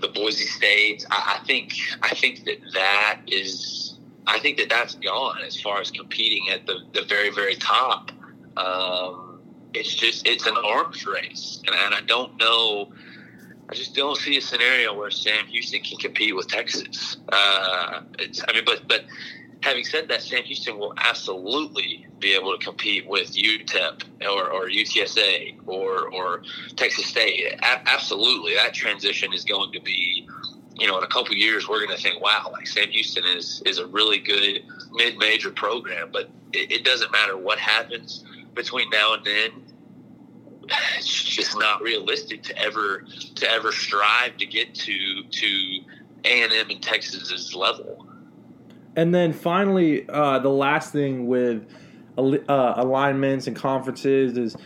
the 0.00 0.08
Boise 0.08 0.46
States, 0.46 1.06
I, 1.10 1.38
I 1.40 1.46
think 1.46 1.74
I 2.02 2.14
think 2.14 2.44
that 2.44 2.58
that 2.72 3.20
is 3.26 3.79
I 4.30 4.38
think 4.38 4.58
that 4.58 4.68
that's 4.68 4.94
gone 4.94 5.42
as 5.44 5.60
far 5.60 5.80
as 5.80 5.90
competing 5.90 6.50
at 6.50 6.64
the, 6.64 6.78
the 6.94 7.02
very, 7.02 7.30
very 7.30 7.56
top. 7.56 8.12
Um, 8.56 9.40
it's 9.74 9.92
just, 9.92 10.26
it's 10.26 10.46
an 10.46 10.56
arms 10.56 11.04
race. 11.04 11.60
And, 11.66 11.74
and 11.74 11.94
I 11.94 12.00
don't 12.02 12.36
know, 12.38 12.92
I 13.68 13.74
just 13.74 13.96
don't 13.96 14.16
see 14.16 14.36
a 14.36 14.40
scenario 14.40 14.96
where 14.96 15.10
Sam 15.10 15.46
Houston 15.48 15.80
can 15.80 15.98
compete 15.98 16.36
with 16.36 16.46
Texas. 16.46 17.16
Uh, 17.28 18.02
I 18.12 18.52
mean, 18.54 18.64
but, 18.64 18.82
but 18.86 19.04
having 19.64 19.84
said 19.84 20.06
that, 20.08 20.22
Sam 20.22 20.44
Houston 20.44 20.78
will 20.78 20.94
absolutely 20.96 22.06
be 22.20 22.32
able 22.34 22.56
to 22.56 22.64
compete 22.64 23.08
with 23.08 23.32
UTEP 23.32 24.02
or, 24.22 24.48
or 24.48 24.68
UTSA 24.68 25.56
or, 25.66 26.08
or 26.12 26.42
Texas 26.76 27.06
State. 27.06 27.54
A- 27.54 27.88
absolutely. 27.88 28.54
That 28.54 28.74
transition 28.74 29.32
is 29.32 29.44
going 29.44 29.72
to 29.72 29.80
be 29.80 30.28
you 30.74 30.86
know, 30.86 30.98
in 30.98 31.04
a 31.04 31.08
couple 31.08 31.34
years, 31.34 31.68
we're 31.68 31.84
going 31.84 31.96
to 31.96 32.02
think, 32.02 32.22
wow, 32.22 32.48
like 32.52 32.66
Sam 32.66 32.88
Houston 32.88 33.24
is 33.24 33.62
is 33.66 33.78
a 33.78 33.86
really 33.86 34.18
good 34.18 34.62
mid 34.92 35.18
major 35.18 35.50
program. 35.50 36.10
But 36.12 36.30
it, 36.52 36.72
it, 36.72 36.84
doesn't 36.84 37.12
matter 37.12 37.36
what 37.36 37.58
happens 37.58 38.24
between 38.54 38.88
now 38.90 39.14
and 39.14 39.24
then. 39.24 39.50
It's 40.98 41.24
just 41.24 41.58
not 41.58 41.82
realistic 41.82 42.42
to 42.44 42.58
ever 42.58 43.04
to 43.36 43.50
ever 43.50 43.72
strive 43.72 44.36
to 44.36 44.46
get 44.46 44.74
to 44.74 45.24
to 45.28 45.80
A 46.24 46.42
and 46.44 46.52
M 46.52 46.70
in 46.70 46.80
Texas's 46.80 47.54
level. 47.54 48.06
And 48.96 49.14
then 49.14 49.32
finally, 49.32 50.08
uh, 50.08 50.38
the 50.38 50.50
last 50.50 50.92
thing 50.92 51.26
with 51.26 51.66
uh, 52.18 52.74
alignments 52.76 53.46
and 53.46 53.56
conferences 53.56 54.36
is, 54.36 54.56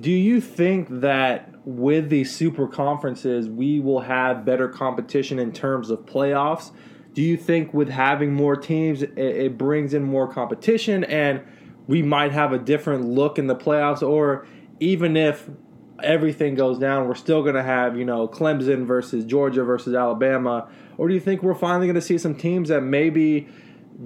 do 0.00 0.10
you 0.10 0.40
think 0.40 0.88
that 1.00 1.51
with 1.64 2.08
these 2.08 2.34
super 2.34 2.66
conferences, 2.66 3.48
we 3.48 3.80
will 3.80 4.00
have 4.00 4.44
better 4.44 4.68
competition 4.68 5.38
in 5.38 5.52
terms 5.52 5.90
of 5.90 6.00
playoffs. 6.00 6.72
Do 7.14 7.22
you 7.22 7.36
think 7.36 7.72
with 7.72 7.88
having 7.88 8.32
more 8.32 8.56
teams, 8.56 9.02
it, 9.02 9.18
it 9.18 9.58
brings 9.58 9.94
in 9.94 10.02
more 10.02 10.32
competition 10.32 11.04
and 11.04 11.42
we 11.86 12.02
might 12.02 12.32
have 12.32 12.52
a 12.52 12.58
different 12.58 13.04
look 13.04 13.38
in 13.38 13.46
the 13.46 13.56
playoffs? 13.56 14.02
Or 14.02 14.46
even 14.80 15.16
if 15.16 15.48
everything 16.02 16.54
goes 16.54 16.78
down, 16.78 17.06
we're 17.06 17.14
still 17.14 17.42
going 17.42 17.54
to 17.54 17.62
have, 17.62 17.96
you 17.96 18.04
know, 18.04 18.26
Clemson 18.26 18.86
versus 18.86 19.24
Georgia 19.24 19.62
versus 19.62 19.94
Alabama? 19.94 20.68
Or 20.98 21.08
do 21.08 21.14
you 21.14 21.20
think 21.20 21.42
we're 21.42 21.54
finally 21.54 21.86
going 21.86 21.94
to 21.94 22.00
see 22.00 22.18
some 22.18 22.34
teams 22.34 22.70
that 22.70 22.80
maybe 22.80 23.46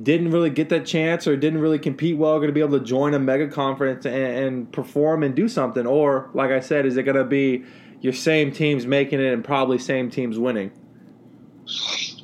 didn't 0.02 0.31
really 0.31 0.50
get 0.50 0.69
that 0.69 0.87
chance 0.87 1.26
or 1.26 1.37
didn't 1.37 1.61
really 1.61 1.78
compete 1.78 2.16
well 2.16 2.37
going 2.37 2.49
to 2.49 2.52
be 2.52 2.61
able 2.61 2.78
to 2.78 2.85
join 2.85 3.14
a 3.14 3.19
mega 3.19 3.49
conference 3.49 4.05
and, 4.05 4.14
and 4.14 4.73
perform 4.73 5.23
and 5.23 5.35
do 5.35 5.49
something? 5.49 5.87
Or, 5.87 6.31
like 6.35 6.50
I 6.50 6.61
said, 6.61 6.87
is 6.87 6.97
it 6.97 7.05
going 7.05 7.16
to 7.16 7.25
be 7.25 7.64
your 8.00 8.12
same 8.12 8.52
teams 8.52 8.87
making 8.87 9.21
it 9.21 9.33
and 9.33 9.45
probably 9.45 9.78
same 9.78 10.11
teams 10.11 10.38
winning? 10.38 10.71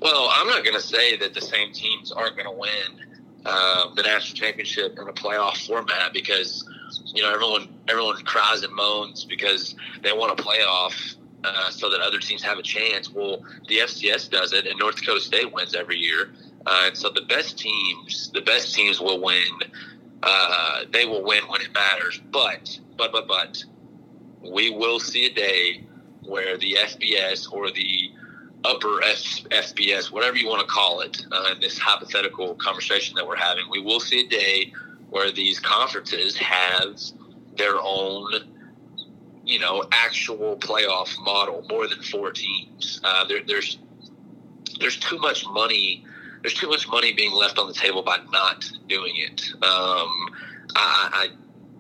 Well, 0.01 0.29
I'm 0.33 0.47
not 0.47 0.65
going 0.65 0.77
to 0.77 0.83
say 0.83 1.17
that 1.19 1.35
the 1.35 1.41
same 1.41 1.73
teams 1.73 2.13
aren't 2.13 2.37
going 2.37 2.49
to 2.49 2.57
win 2.57 3.07
uh, 3.45 3.95
the 3.95 4.03
national 4.03 4.37
championship 4.37 4.99
in 4.99 5.09
a 5.09 5.13
playoff 5.13 5.67
format 5.67 6.13
because 6.13 6.69
you 7.07 7.23
know 7.23 7.33
everyone 7.33 7.69
everyone 7.89 8.17
cries 8.25 8.63
and 8.63 8.73
moans 8.73 9.25
because 9.25 9.75
they 10.03 10.13
want 10.13 10.39
a 10.39 10.43
playoff 10.43 11.17
uh, 11.45 11.71
so 11.71 11.91
that 11.91 12.01
other 12.01 12.19
teams 12.19 12.43
have 12.43 12.59
a 12.59 12.63
chance. 12.63 13.11
Well, 13.11 13.43
the 13.69 13.79
FCS 13.79 14.31
does 14.31 14.53
it, 14.53 14.67
and 14.67 14.79
North 14.79 14.97
Dakota 14.97 15.21
State 15.21 15.53
wins 15.53 15.75
every 15.75 15.99
year. 15.99 16.33
Uh, 16.67 16.85
and 16.87 16.97
so 16.97 17.11
the 17.11 17.23
best 17.23 17.59
teams, 17.59 18.31
the 18.33 18.41
best 18.41 18.75
teams 18.75 19.01
will 19.01 19.21
win. 19.21 19.49
Uh, 20.23 20.85
they 20.93 21.05
will 21.05 21.23
win 21.25 21.43
when 21.49 21.61
it 21.61 21.73
matters. 21.75 22.21
But, 22.31 22.79
but, 22.97 23.13
but, 23.13 23.27
but, 23.27 23.65
we 24.41 24.71
will 24.71 25.01
see 25.01 25.27
a 25.27 25.35
day 25.35 25.85
where 26.25 26.57
the 26.57 26.77
FBS 26.81 27.53
or 27.53 27.71
the 27.71 28.11
upper 28.65 29.03
F- 29.03 29.45
FBS, 29.51 30.13
whatever 30.13 30.37
you 30.37 30.49
want 30.49 30.61
to 30.61 30.67
call 30.67 31.01
it, 31.01 31.25
uh, 31.33 31.51
in 31.55 31.61
this 31.61 31.79
hypothetical 31.79 32.55
conversation 32.55 33.15
that 33.17 33.27
we're 33.27 33.37
having, 33.37 33.65
we 33.71 33.81
will 33.81 34.01
see 34.01 34.25
a 34.25 34.29
day 34.29 34.73
where 35.11 35.31
these 35.33 35.59
conferences 35.59 36.37
have 36.37 36.99
their 37.57 37.77
own, 37.81 38.33
you 39.45 39.59
know, 39.59 39.85
actual 39.93 40.57
playoff 40.57 41.19
model, 41.21 41.65
more 41.69 41.89
than 41.89 42.01
four 42.03 42.31
teams. 42.31 43.01
Uh, 43.03 43.25
there, 43.27 43.43
there's 43.47 43.79
there's 44.81 44.97
too 44.97 45.19
much 45.19 45.47
money 45.47 46.05
there's 46.43 46.55
too 46.55 46.69
much 46.69 46.89
money 46.89 47.13
being 47.13 47.33
left 47.33 47.59
on 47.59 47.69
the 47.69 47.75
table 47.75 48.03
by 48.03 48.19
not 48.33 48.69
doing 48.89 49.15
it. 49.17 49.43
Um, 49.63 50.29
I, 50.75 51.09
I, 51.13 51.29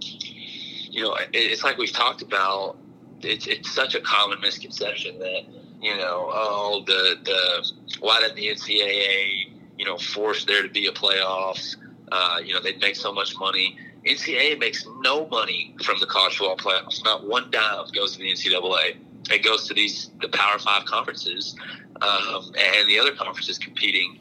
you 0.00 1.02
know, 1.02 1.14
it, 1.14 1.30
it's 1.32 1.64
like 1.64 1.78
we've 1.78 1.92
talked 1.92 2.22
about. 2.22 2.78
It's 3.20 3.46
it's 3.46 3.72
such 3.72 3.94
a 3.94 4.00
common 4.00 4.40
misconception 4.40 5.18
that 5.20 5.42
you 5.80 5.96
know, 5.96 6.28
oh, 6.32 6.84
the 6.86 7.16
the 7.24 7.72
why 8.00 8.20
did 8.20 8.36
the 8.36 8.48
NCAA 8.48 9.52
you 9.78 9.84
know 9.84 9.98
force 9.98 10.44
there 10.44 10.62
to 10.62 10.68
be 10.68 10.86
a 10.86 10.92
playoffs? 10.92 11.76
Uh, 12.10 12.38
you 12.44 12.52
know, 12.52 12.60
they'd 12.60 12.80
make 12.80 12.96
so 12.96 13.12
much 13.12 13.36
money. 13.38 13.78
NCAA 14.06 14.58
makes 14.58 14.84
no 15.00 15.26
money 15.28 15.74
from 15.84 15.98
the 16.00 16.06
college 16.06 16.36
football 16.36 16.56
playoffs. 16.56 17.04
Not 17.04 17.26
one 17.26 17.50
dime 17.50 17.86
goes 17.94 18.12
to 18.12 18.18
the 18.18 18.32
NCAA. 18.32 18.96
It 19.30 19.44
goes 19.44 19.68
to 19.68 19.74
these 19.74 20.10
the 20.20 20.28
Power 20.28 20.58
Five 20.58 20.84
conferences, 20.84 21.54
um, 22.00 22.52
and 22.58 22.88
the 22.88 22.98
other 22.98 23.12
conferences 23.12 23.58
competing 23.58 24.18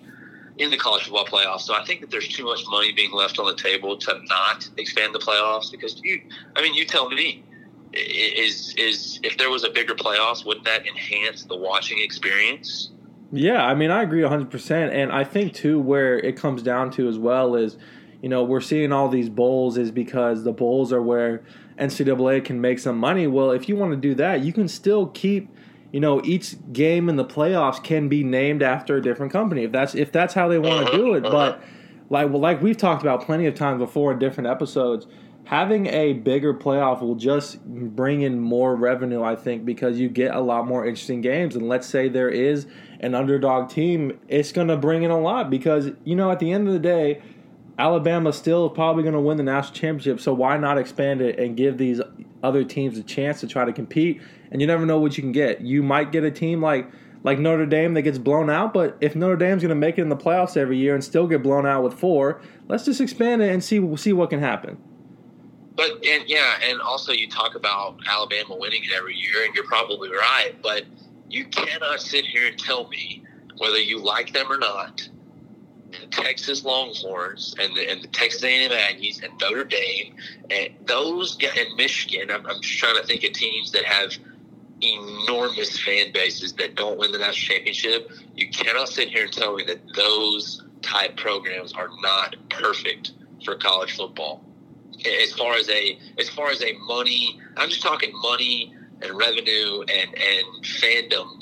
in 0.62 0.70
the 0.70 0.78
college 0.78 1.04
football 1.04 1.26
playoffs. 1.26 1.62
So 1.62 1.74
I 1.74 1.84
think 1.84 2.02
that 2.02 2.12
there's 2.12 2.28
too 2.28 2.46
much 2.46 2.64
money 2.68 2.94
being 2.94 3.12
left 3.12 3.40
on 3.40 3.48
the 3.48 3.56
table 3.56 3.98
to 3.98 4.22
not 4.26 4.70
expand 4.78 5.16
the 5.16 5.20
playoffs 5.20 5.72
because 5.72 6.00
you, 6.04 6.22
I 6.56 6.62
mean, 6.62 6.76
you 6.76 6.86
tell 6.86 7.10
me, 7.10 7.44
is 7.94 8.74
is 8.78 9.20
if 9.24 9.38
there 9.38 9.50
was 9.50 9.64
a 9.64 9.70
bigger 9.70 9.96
playoffs, 9.96 10.46
wouldn't 10.46 10.66
that 10.66 10.86
enhance 10.88 11.44
the 11.44 11.58
watching 11.58 12.00
experience? 12.00 12.92
Yeah, 13.34 13.66
I 13.66 13.74
mean, 13.74 13.92
I 13.92 14.04
agree 14.04 14.22
100%. 14.22 14.94
And 14.94 15.12
I 15.12 15.24
think, 15.24 15.54
too, 15.54 15.80
where 15.80 16.20
it 16.20 16.36
comes 16.36 16.62
down 16.62 16.92
to 16.92 17.08
as 17.08 17.18
well 17.18 17.56
is, 17.56 17.78
you 18.22 18.30
know, 18.30 18.44
we're 18.44 18.62
seeing 18.62 18.92
all 18.92 19.08
these 19.08 19.30
bowls 19.30 19.78
is 19.78 19.90
because 19.90 20.44
the 20.44 20.52
bowls 20.52 20.92
are 20.94 21.02
where 21.02 21.44
NCAA 21.80 22.44
can 22.44 22.60
make 22.60 22.80
some 22.80 22.98
money. 22.98 23.28
Well, 23.28 23.52
if 23.52 23.68
you 23.70 23.78
want 23.78 23.94
to 23.94 23.98
do 23.98 24.14
that, 24.16 24.44
you 24.44 24.52
can 24.52 24.68
still 24.68 25.08
keep 25.08 25.50
you 25.92 26.00
know 26.00 26.22
each 26.24 26.56
game 26.74 27.10
in 27.10 27.16
the 27.16 27.26
playoffs 27.26 27.84
can 27.84 28.08
be 28.08 28.24
named 28.24 28.64
after 28.64 28.98
a 28.98 29.02
different 29.02 29.32
company 29.32 29.64
if 29.64 29.72
that's 29.72 29.96
if 29.96 30.12
that's 30.12 30.34
how 30.34 30.48
they 30.48 30.60
want 30.60 30.88
to 30.88 30.98
do 30.98 31.14
it 31.14 31.24
but 31.24 31.62
like 32.10 32.30
well, 32.30 32.40
like 32.40 32.62
we've 32.62 32.78
talked 32.78 33.02
about 33.02 33.26
plenty 33.26 33.46
of 33.46 33.56
times 33.56 33.80
before 33.80 34.12
in 34.12 34.20
different 34.20 34.48
episodes 34.48 35.08
having 35.46 35.88
a 35.88 36.14
bigger 36.14 36.54
playoff 36.54 37.02
will 37.02 37.16
just 37.16 37.64
bring 37.66 38.22
in 38.22 38.40
more 38.40 38.76
revenue 38.76 39.24
i 39.24 39.36
think 39.36 39.66
because 39.66 40.00
you 40.00 40.08
get 40.08 40.34
a 40.34 40.40
lot 40.40 40.66
more 40.66 40.86
interesting 40.86 41.22
games 41.22 41.56
and 41.56 41.68
let's 41.68 41.88
say 41.88 42.08
there 42.08 42.30
is 42.30 42.68
an 43.00 43.16
underdog 43.16 43.70
team 43.70 44.18
it's 44.28 44.52
going 44.52 44.68
to 44.68 44.78
bring 44.78 45.04
in 45.04 45.12
a 45.12 45.20
lot 45.20 45.50
because 45.50 45.90
you 46.04 46.16
know 46.16 46.32
at 46.32 46.40
the 46.40 46.52
end 46.52 46.68
of 46.68 46.74
the 46.74 46.80
day 46.80 47.22
Alabama 47.82 48.32
still 48.32 48.70
probably 48.70 49.02
going 49.02 49.16
to 49.16 49.20
win 49.20 49.38
the 49.38 49.44
national 49.44 49.74
championship, 49.74 50.20
so 50.20 50.34
why 50.34 50.56
not 50.58 50.78
expand 50.78 51.20
it 51.20 51.40
and 51.40 51.58
give 51.58 51.80
these 51.80 52.00
other 52.44 52.64
teams 52.64 52.96
a 52.98 53.04
chance 53.04 53.40
to 53.40 53.48
try 53.48 53.66
to 53.66 53.74
compete? 53.74 54.22
And 54.52 54.62
you 54.62 54.68
never 54.68 54.86
know 54.86 55.00
what 55.00 55.18
you 55.18 55.24
can 55.24 55.32
get. 55.32 55.62
You 55.62 55.82
might 55.82 56.12
get 56.12 56.24
a 56.24 56.32
team 56.32 56.62
like 56.62 56.88
like 57.24 57.38
Notre 57.38 57.68
Dame 57.68 57.94
that 57.94 58.02
gets 58.02 58.18
blown 58.18 58.50
out, 58.50 58.74
but 58.74 58.98
if 59.00 59.16
Notre 59.16 59.36
Dame's 59.36 59.62
going 59.62 59.70
to 59.70 59.76
make 59.76 60.00
it 60.00 60.02
in 60.02 60.10
the 60.10 60.18
playoffs 60.18 60.58
every 60.58 60.78
year 60.78 60.96
and 60.96 61.04
still 61.04 61.28
get 61.28 61.44
blown 61.44 61.68
out 61.68 61.84
with 61.84 61.94
four, 61.94 62.42
let's 62.68 62.84
just 62.84 63.00
expand 63.00 63.44
it 63.44 63.52
and 63.52 63.64
see 63.64 63.96
see 63.96 64.12
what 64.12 64.32
can 64.32 64.40
happen. 64.40 64.78
But 65.76 66.04
and 66.06 66.28
yeah, 66.28 66.56
and 66.64 66.82
also 66.82 67.12
you 67.12 67.30
talk 67.30 67.56
about 67.56 68.00
Alabama 68.08 68.56
winning 68.58 68.84
it 68.84 68.92
every 68.92 69.16
year, 69.16 69.46
and 69.46 69.54
you're 69.56 69.68
probably 69.68 70.10
right. 70.10 70.54
But 70.62 70.86
you 71.30 71.46
cannot 71.46 72.02
sit 72.02 72.26
here 72.26 72.48
and 72.48 72.58
tell 72.58 72.88
me 72.90 73.24
whether 73.58 73.80
you 73.80 74.00
like 74.00 74.34
them 74.34 74.52
or 74.52 74.58
not 74.58 75.08
the 75.92 76.08
Texas 76.08 76.64
Longhorns 76.64 77.56
and 77.60 77.76
the, 77.76 77.90
and 77.90 78.02
the 78.02 78.08
Texas 78.08 78.44
A&M 78.44 78.72
Aggies 78.72 79.24
and 79.24 79.34
Notre 79.40 79.64
Dame 79.64 80.16
and 80.50 80.70
those 80.86 81.38
and 81.42 81.76
Michigan. 81.76 82.32
I'm, 82.32 82.46
I'm 82.46 82.62
just 82.62 82.80
trying 82.80 82.96
to 82.96 83.04
think 83.04 83.24
of 83.24 83.34
teams 83.34 83.72
that 83.72 83.84
have 83.86 84.14
enormous 84.82 85.80
fan 85.80 86.12
bases 86.12 86.54
that 86.54 86.76
don't 86.76 86.98
win 86.98 87.12
the 87.12 87.18
national 87.18 87.56
championship. 87.56 88.10
You 88.36 88.50
cannot 88.50 88.90
sit 88.90 89.10
here 89.10 89.26
and 89.26 89.34
tell 89.34 89.56
me 89.56 89.64
that 89.66 89.80
those 89.96 90.64
type 90.82 91.18
programs 91.18 91.74
are 91.74 91.90
not 92.02 92.36
perfect 92.50 93.12
for 93.46 93.56
college 93.56 93.96
football. 93.96 94.44
As 95.24 95.34
far 95.34 95.56
as 95.56 95.70
a 95.70 95.98
as 96.20 96.30
far 96.30 96.50
as 96.52 96.62
a 96.62 96.74
money, 96.88 97.40
I'm 97.58 97.70
just 97.70 97.82
talking 97.82 98.12
money 98.22 98.74
and 99.02 99.18
revenue 99.18 99.82
and 99.82 100.16
and 100.16 100.64
fandom 100.64 101.42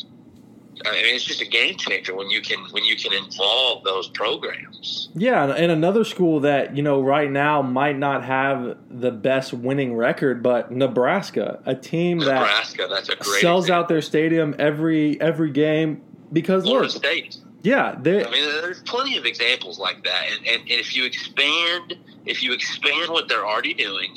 I 0.86 0.92
mean, 0.92 1.16
it's 1.16 1.24
just 1.24 1.42
a 1.42 1.48
game 1.48 1.76
changer 1.76 2.16
when 2.16 2.30
you 2.30 2.42
can 2.42 2.60
when 2.72 2.86
you 2.86 2.96
can 2.96 3.14
involve 3.14 3.84
those 3.84 4.08
programs. 4.10 5.10
Yeah, 5.14 5.54
and 5.54 5.72
another 5.72 6.04
school 6.04 6.40
that 6.42 6.76
you 6.76 6.84
know 6.84 7.02
right 7.02 7.30
now 7.30 7.62
might 7.62 7.98
not 7.98 8.24
have 8.24 8.78
the 8.90 9.12
best 9.12 9.54
winning 9.54 9.96
record, 9.96 10.42
but 10.42 10.72
Nebraska, 10.72 11.60
a 11.66 11.76
team 11.76 12.20
that 12.20 12.40
Nebraska, 12.40 12.88
that's 12.90 13.10
a 13.10 13.16
great 13.16 13.42
sells 13.42 13.66
example. 13.66 13.84
out 13.84 13.90
their 13.90 14.02
stadium 14.02 14.56
every 14.58 15.20
every 15.20 15.52
game 15.52 16.02
because 16.32 16.64
Florida 16.64 16.88
look, 16.88 16.98
State. 16.98 17.38
Yeah, 17.62 17.92
I 17.92 17.98
mean, 17.98 18.32
there's 18.32 18.82
plenty 18.84 19.18
of 19.18 19.26
examples 19.26 19.80
like 19.80 20.06
that, 20.06 20.28
and, 20.32 20.48
and, 20.48 20.62
and 20.62 20.80
if 20.80 20.96
you 20.96 21.04
expand 21.04 21.98
if 22.26 22.44
you 22.44 22.54
expand 22.54 23.12
what 23.12 23.28
they're 23.28 23.46
already 23.46 23.74
doing, 23.74 24.16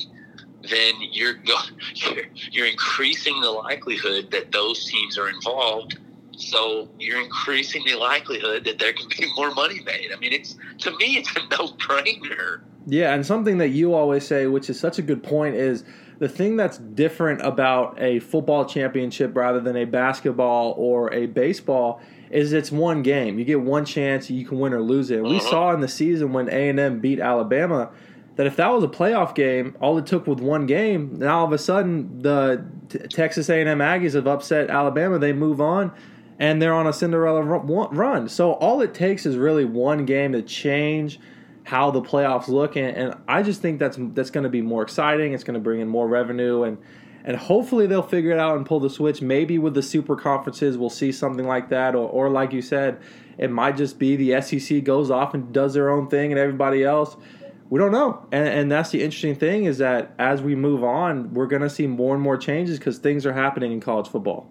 then 0.70 0.94
you're, 1.00 1.36
you're 1.94 2.24
you're 2.50 2.66
increasing 2.66 3.40
the 3.40 3.50
likelihood 3.50 4.30
that 4.30 4.52
those 4.52 4.84
teams 4.84 5.18
are 5.18 5.28
involved 5.28 5.98
so 6.42 6.88
you're 6.98 7.20
increasing 7.20 7.84
the 7.84 7.94
likelihood 7.94 8.64
that 8.64 8.78
there 8.78 8.92
can 8.92 9.08
be 9.08 9.26
more 9.36 9.52
money 9.54 9.80
made. 9.84 10.10
I 10.12 10.18
mean, 10.18 10.32
it's 10.32 10.56
to 10.78 10.96
me, 10.96 11.16
it's 11.16 11.34
a 11.36 11.40
no 11.50 11.68
brainer. 11.74 12.62
Yeah, 12.86 13.14
and 13.14 13.24
something 13.24 13.58
that 13.58 13.68
you 13.68 13.94
always 13.94 14.26
say, 14.26 14.46
which 14.46 14.68
is 14.68 14.78
such 14.78 14.98
a 14.98 15.02
good 15.02 15.22
point, 15.22 15.54
is 15.54 15.84
the 16.18 16.28
thing 16.28 16.56
that's 16.56 16.78
different 16.78 17.40
about 17.42 18.00
a 18.00 18.18
football 18.20 18.64
championship 18.64 19.36
rather 19.36 19.60
than 19.60 19.76
a 19.76 19.84
basketball 19.84 20.74
or 20.76 21.12
a 21.12 21.26
baseball 21.26 22.00
is 22.30 22.52
it's 22.52 22.72
one 22.72 23.02
game. 23.02 23.38
You 23.38 23.44
get 23.44 23.60
one 23.60 23.84
chance, 23.84 24.30
you 24.30 24.44
can 24.44 24.58
win 24.58 24.72
or 24.72 24.80
lose 24.80 25.10
it. 25.10 25.22
We 25.22 25.36
uh-huh. 25.36 25.50
saw 25.50 25.74
in 25.74 25.80
the 25.80 25.88
season 25.88 26.32
when 26.32 26.48
A 26.48 26.68
and 26.70 26.80
M 26.80 27.00
beat 27.00 27.20
Alabama 27.20 27.90
that 28.36 28.46
if 28.46 28.56
that 28.56 28.68
was 28.68 28.82
a 28.82 28.88
playoff 28.88 29.34
game, 29.34 29.76
all 29.80 29.98
it 29.98 30.06
took 30.06 30.26
with 30.26 30.40
one 30.40 30.66
game, 30.66 31.18
now 31.18 31.40
all 31.40 31.44
of 31.44 31.52
a 31.52 31.58
sudden 31.58 32.22
the 32.22 32.64
t- 32.88 32.98
Texas 32.98 33.50
A&M 33.50 33.78
Aggies 33.78 34.14
have 34.14 34.26
upset 34.26 34.70
Alabama. 34.70 35.18
They 35.18 35.32
move 35.32 35.60
on 35.60 35.92
and 36.42 36.60
they're 36.60 36.74
on 36.74 36.88
a 36.88 36.92
Cinderella 36.92 37.40
run. 37.40 38.28
So 38.28 38.54
all 38.54 38.80
it 38.80 38.94
takes 38.94 39.26
is 39.26 39.36
really 39.36 39.64
one 39.64 40.04
game 40.04 40.32
to 40.32 40.42
change 40.42 41.20
how 41.62 41.92
the 41.92 42.02
playoffs 42.02 42.48
look, 42.48 42.74
and, 42.74 42.96
and 42.96 43.14
I 43.28 43.44
just 43.44 43.62
think 43.62 43.78
that's 43.78 43.96
that's 44.12 44.30
going 44.30 44.42
to 44.42 44.50
be 44.50 44.60
more 44.60 44.82
exciting. 44.82 45.34
It's 45.34 45.44
going 45.44 45.54
to 45.54 45.60
bring 45.60 45.80
in 45.80 45.86
more 45.86 46.08
revenue, 46.08 46.64
and 46.64 46.78
and 47.24 47.36
hopefully 47.36 47.86
they'll 47.86 48.02
figure 48.02 48.32
it 48.32 48.40
out 48.40 48.56
and 48.56 48.66
pull 48.66 48.80
the 48.80 48.90
switch. 48.90 49.22
Maybe 49.22 49.56
with 49.60 49.74
the 49.74 49.84
super 49.84 50.16
conferences, 50.16 50.76
we'll 50.76 50.90
see 50.90 51.12
something 51.12 51.46
like 51.46 51.68
that, 51.68 51.94
or, 51.94 52.08
or 52.08 52.28
like 52.28 52.52
you 52.52 52.60
said, 52.60 53.00
it 53.38 53.52
might 53.52 53.76
just 53.76 54.00
be 54.00 54.16
the 54.16 54.42
SEC 54.42 54.82
goes 54.82 55.12
off 55.12 55.34
and 55.34 55.52
does 55.52 55.74
their 55.74 55.90
own 55.90 56.08
thing, 56.08 56.32
and 56.32 56.40
everybody 56.40 56.82
else. 56.82 57.16
We 57.70 57.78
don't 57.78 57.92
know, 57.92 58.26
and, 58.32 58.48
and 58.48 58.72
that's 58.72 58.90
the 58.90 59.00
interesting 59.00 59.36
thing 59.36 59.66
is 59.66 59.78
that 59.78 60.12
as 60.18 60.42
we 60.42 60.56
move 60.56 60.82
on, 60.82 61.32
we're 61.34 61.46
going 61.46 61.62
to 61.62 61.70
see 61.70 61.86
more 61.86 62.14
and 62.14 62.22
more 62.22 62.36
changes 62.36 62.78
because 62.78 62.98
things 62.98 63.24
are 63.26 63.32
happening 63.32 63.70
in 63.70 63.78
college 63.78 64.08
football. 64.08 64.50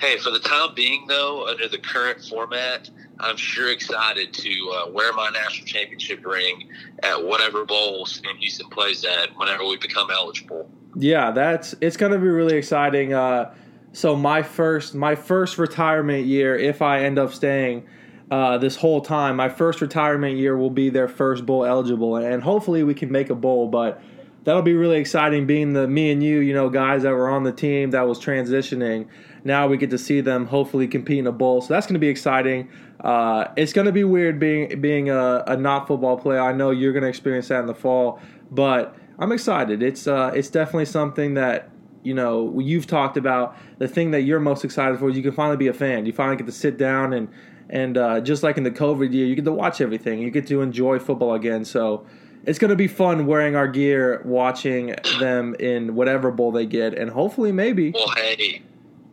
Hey, 0.00 0.18
for 0.18 0.30
the 0.30 0.40
time 0.40 0.74
being, 0.74 1.06
though, 1.06 1.46
under 1.46 1.68
the 1.68 1.78
current 1.78 2.22
format, 2.24 2.90
I'm 3.20 3.36
sure 3.36 3.70
excited 3.70 4.32
to 4.34 4.74
uh, 4.76 4.90
wear 4.90 5.12
my 5.12 5.30
national 5.30 5.66
championship 5.66 6.26
ring 6.26 6.68
at 7.02 7.22
whatever 7.22 7.64
bowl 7.64 8.04
Sam 8.06 8.36
Houston 8.36 8.68
plays 8.70 9.04
at 9.04 9.36
whenever 9.36 9.64
we 9.64 9.76
become 9.76 10.10
eligible. 10.10 10.68
Yeah, 10.96 11.30
that's 11.30 11.74
it's 11.80 11.96
going 11.96 12.12
to 12.12 12.18
be 12.18 12.26
really 12.26 12.56
exciting. 12.56 13.12
Uh, 13.14 13.54
so 13.92 14.16
my 14.16 14.42
first 14.42 14.94
my 14.94 15.14
first 15.14 15.58
retirement 15.58 16.26
year, 16.26 16.56
if 16.56 16.82
I 16.82 17.04
end 17.04 17.18
up 17.18 17.32
staying 17.32 17.86
uh, 18.30 18.58
this 18.58 18.74
whole 18.74 19.00
time, 19.00 19.36
my 19.36 19.48
first 19.48 19.80
retirement 19.80 20.36
year 20.36 20.56
will 20.56 20.70
be 20.70 20.90
their 20.90 21.08
first 21.08 21.46
bowl 21.46 21.64
eligible, 21.64 22.16
and 22.16 22.42
hopefully 22.42 22.82
we 22.82 22.94
can 22.94 23.12
make 23.12 23.30
a 23.30 23.34
bowl. 23.34 23.68
But 23.68 24.02
that'll 24.44 24.62
be 24.62 24.74
really 24.74 24.98
exciting, 24.98 25.46
being 25.46 25.72
the 25.72 25.88
me 25.88 26.12
and 26.12 26.22
you, 26.22 26.38
you 26.38 26.54
know, 26.54 26.68
guys 26.70 27.02
that 27.02 27.10
were 27.10 27.28
on 27.28 27.42
the 27.42 27.52
team 27.52 27.90
that 27.90 28.06
was 28.06 28.18
transitioning 28.18 29.08
now 29.44 29.68
we 29.68 29.76
get 29.76 29.90
to 29.90 29.98
see 29.98 30.22
them 30.22 30.46
hopefully 30.46 30.88
compete 30.88 31.18
in 31.18 31.26
a 31.26 31.32
bowl. 31.32 31.60
So 31.60 31.74
that's 31.74 31.86
going 31.86 31.94
to 31.94 32.00
be 32.00 32.08
exciting. 32.08 32.70
Uh, 33.00 33.48
it's 33.56 33.74
going 33.74 33.84
to 33.84 33.92
be 33.92 34.02
weird 34.02 34.40
being 34.40 34.80
being 34.80 35.10
a, 35.10 35.44
a 35.46 35.56
not 35.56 35.86
football 35.86 36.16
player. 36.16 36.40
I 36.40 36.52
know 36.52 36.70
you're 36.70 36.92
going 36.92 37.02
to 37.02 37.08
experience 37.08 37.48
that 37.48 37.60
in 37.60 37.66
the 37.66 37.74
fall, 37.74 38.20
but 38.50 38.96
I'm 39.18 39.30
excited. 39.30 39.82
It's 39.82 40.06
uh, 40.06 40.32
it's 40.34 40.48
definitely 40.48 40.86
something 40.86 41.34
that 41.34 41.70
you 42.02 42.14
know 42.14 42.58
you've 42.58 42.86
talked 42.86 43.18
about. 43.18 43.56
The 43.78 43.88
thing 43.88 44.12
that 44.12 44.22
you're 44.22 44.40
most 44.40 44.64
excited 44.64 44.98
for 44.98 45.10
is 45.10 45.16
you 45.16 45.22
can 45.22 45.32
finally 45.32 45.58
be 45.58 45.68
a 45.68 45.74
fan. 45.74 46.06
You 46.06 46.14
finally 46.14 46.36
get 46.36 46.46
to 46.46 46.52
sit 46.52 46.78
down 46.78 47.12
and 47.12 47.28
and 47.68 47.98
uh, 47.98 48.20
just 48.20 48.42
like 48.42 48.56
in 48.56 48.62
the 48.62 48.70
COVID 48.70 49.12
year, 49.12 49.26
you 49.26 49.34
get 49.34 49.44
to 49.44 49.52
watch 49.52 49.82
everything. 49.82 50.20
You 50.20 50.30
get 50.30 50.46
to 50.46 50.62
enjoy 50.62 50.98
football 50.98 51.34
again. 51.34 51.66
So 51.66 52.06
it's 52.46 52.58
going 52.58 52.70
to 52.70 52.76
be 52.76 52.88
fun 52.88 53.26
wearing 53.26 53.56
our 53.56 53.68
gear, 53.68 54.20
watching 54.24 54.94
them 55.18 55.54
in 55.58 55.94
whatever 55.94 56.30
bowl 56.30 56.52
they 56.52 56.66
get, 56.66 56.94
and 56.94 57.10
hopefully 57.10 57.52
maybe. 57.52 57.92
Well, 57.92 58.10
hey, 58.16 58.62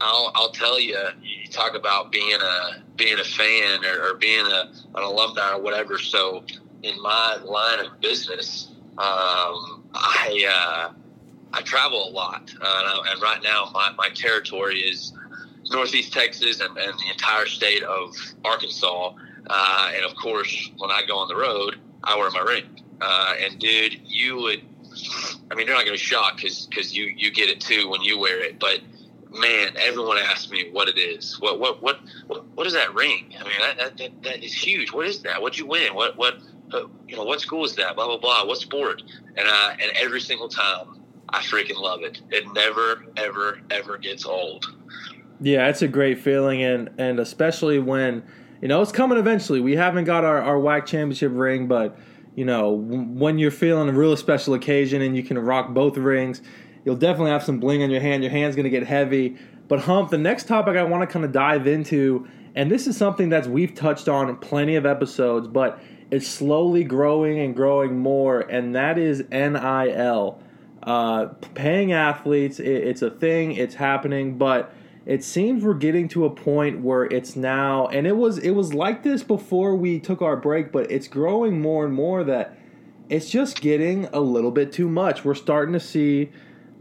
I'll, 0.01 0.31
I'll 0.35 0.51
tell 0.51 0.79
you, 0.79 0.97
you 1.21 1.47
talk 1.47 1.75
about 1.75 2.11
being 2.11 2.37
a 2.41 2.83
being 2.95 3.19
a 3.19 3.23
fan 3.23 3.83
or, 3.85 4.09
or 4.09 4.13
being 4.15 4.45
a, 4.45 4.71
an 4.95 5.03
alumni 5.03 5.53
or 5.53 5.61
whatever. 5.61 5.97
So 5.97 6.43
in 6.83 7.01
my 7.01 7.37
line 7.43 7.79
of 7.85 7.99
business, 8.01 8.69
um, 8.97 9.83
I 9.93 10.45
uh, 10.49 10.93
I 11.53 11.61
travel 11.61 12.09
a 12.09 12.11
lot, 12.11 12.53
uh, 12.61 13.03
and 13.07 13.21
right 13.21 13.41
now 13.43 13.69
my, 13.73 13.91
my 13.97 14.09
territory 14.09 14.79
is 14.79 15.13
Northeast 15.69 16.11
Texas 16.13 16.59
and, 16.59 16.77
and 16.77 16.93
the 16.99 17.09
entire 17.11 17.45
state 17.45 17.83
of 17.83 18.15
Arkansas. 18.43 19.13
Uh, 19.47 19.91
and 19.95 20.05
of 20.05 20.15
course, 20.15 20.71
when 20.77 20.91
I 20.91 21.03
go 21.07 21.17
on 21.17 21.27
the 21.27 21.35
road, 21.35 21.79
I 22.03 22.17
wear 22.17 22.29
my 22.31 22.39
ring. 22.39 22.65
Uh, 23.01 23.33
and 23.39 23.59
dude, 23.59 23.99
you 24.05 24.37
would, 24.37 24.61
I 25.49 25.55
mean, 25.55 25.65
you're 25.67 25.75
not 25.75 25.85
going 25.85 25.97
to 25.97 26.03
shock 26.03 26.37
because 26.37 26.67
because 26.67 26.95
you 26.95 27.05
you 27.05 27.31
get 27.31 27.49
it 27.49 27.59
too 27.59 27.89
when 27.89 28.01
you 28.01 28.19
wear 28.19 28.43
it, 28.43 28.59
but 28.59 28.79
man, 29.31 29.73
everyone 29.77 30.17
asks 30.17 30.51
me 30.51 30.69
what 30.71 30.87
it 30.87 30.97
is. 30.97 31.39
What 31.39 31.59
what 31.59 31.81
what 31.81 31.99
what, 32.53 32.67
is 32.67 32.73
that 32.73 32.93
ring? 32.93 33.33
I 33.39 33.43
mean, 33.43 33.77
that, 33.77 33.97
that, 33.97 34.23
that 34.23 34.43
is 34.43 34.53
huge. 34.53 34.91
What 34.91 35.07
is 35.07 35.21
that? 35.23 35.41
What'd 35.41 35.57
you 35.57 35.65
win? 35.65 35.95
What 35.95 36.17
what 36.17 36.39
uh, 36.73 36.83
you 37.07 37.15
know? 37.15 37.23
What 37.23 37.41
school 37.41 37.65
is 37.65 37.75
that? 37.75 37.95
Blah 37.95 38.05
blah 38.05 38.17
blah. 38.17 38.45
What 38.45 38.57
sport? 38.57 39.01
And 39.35 39.47
uh, 39.47 39.71
and 39.71 39.91
every 39.95 40.21
single 40.21 40.49
time, 40.49 41.01
I 41.29 41.39
freaking 41.39 41.79
love 41.79 42.03
it. 42.03 42.21
It 42.29 42.45
never 42.53 43.05
ever 43.17 43.61
ever 43.71 43.97
gets 43.97 44.25
old. 44.25 44.65
Yeah, 45.39 45.67
it's 45.69 45.81
a 45.81 45.87
great 45.87 46.19
feeling, 46.19 46.61
and 46.61 46.91
and 46.99 47.19
especially 47.19 47.79
when 47.79 48.23
you 48.61 48.67
know, 48.67 48.81
it's 48.81 48.91
coming 48.91 49.17
eventually. 49.17 49.59
We 49.59 49.75
haven't 49.75 50.05
got 50.05 50.23
our, 50.23 50.39
our 50.39 50.57
WAC 50.57 50.85
championship 50.85 51.31
ring, 51.33 51.67
but, 51.67 51.97
you 52.35 52.45
know, 52.45 52.71
when 52.71 53.37
you're 53.37 53.51
feeling 53.51 53.89
a 53.89 53.91
real 53.91 54.15
special 54.15 54.53
occasion 54.53 55.01
and 55.01 55.15
you 55.15 55.23
can 55.23 55.37
rock 55.37 55.73
both 55.73 55.97
rings, 55.97 56.41
you'll 56.85 56.95
definitely 56.95 57.31
have 57.31 57.43
some 57.43 57.59
bling 57.59 57.83
on 57.83 57.89
your 57.89 58.01
hand. 58.01 58.23
Your 58.23 58.31
hand's 58.31 58.55
going 58.55 58.63
to 58.63 58.69
get 58.69 58.85
heavy. 58.85 59.37
But, 59.67 59.81
Hump, 59.81 60.09
the 60.09 60.17
next 60.17 60.47
topic 60.47 60.75
I 60.75 60.83
want 60.83 61.07
to 61.07 61.11
kind 61.11 61.25
of 61.25 61.31
dive 61.31 61.67
into, 61.67 62.27
and 62.55 62.69
this 62.69 62.87
is 62.87 62.97
something 62.97 63.29
that 63.29 63.47
we've 63.47 63.73
touched 63.73 64.09
on 64.09 64.29
in 64.29 64.37
plenty 64.37 64.75
of 64.75 64.85
episodes, 64.85 65.47
but 65.47 65.81
it's 66.09 66.27
slowly 66.27 66.83
growing 66.83 67.39
and 67.39 67.55
growing 67.55 67.97
more, 67.97 68.41
and 68.41 68.75
that 68.75 68.97
is 68.97 69.23
NIL. 69.31 70.41
Uh, 70.83 71.25
paying 71.53 71.93
athletes, 71.93 72.59
it, 72.59 72.67
it's 72.67 73.01
a 73.01 73.09
thing, 73.09 73.53
it's 73.53 73.75
happening, 73.75 74.37
but 74.37 74.73
it 75.05 75.23
seems 75.23 75.63
we're 75.63 75.73
getting 75.73 76.07
to 76.07 76.25
a 76.25 76.29
point 76.29 76.81
where 76.81 77.05
it's 77.05 77.35
now 77.35 77.87
and 77.87 78.05
it 78.05 78.15
was 78.15 78.37
it 78.37 78.51
was 78.51 78.73
like 78.73 79.03
this 79.03 79.23
before 79.23 79.75
we 79.75 79.99
took 79.99 80.21
our 80.21 80.37
break 80.37 80.71
but 80.71 80.89
it's 80.91 81.07
growing 81.07 81.59
more 81.59 81.85
and 81.85 81.93
more 81.93 82.23
that 82.23 82.57
it's 83.11 83.29
just 83.29 83.59
getting 83.59 84.05
a 84.13 84.21
little 84.21 84.51
bit 84.51 84.71
too 84.71 84.87
much. 84.87 85.25
We're 85.25 85.35
starting 85.35 85.73
to 85.73 85.81
see 85.81 86.31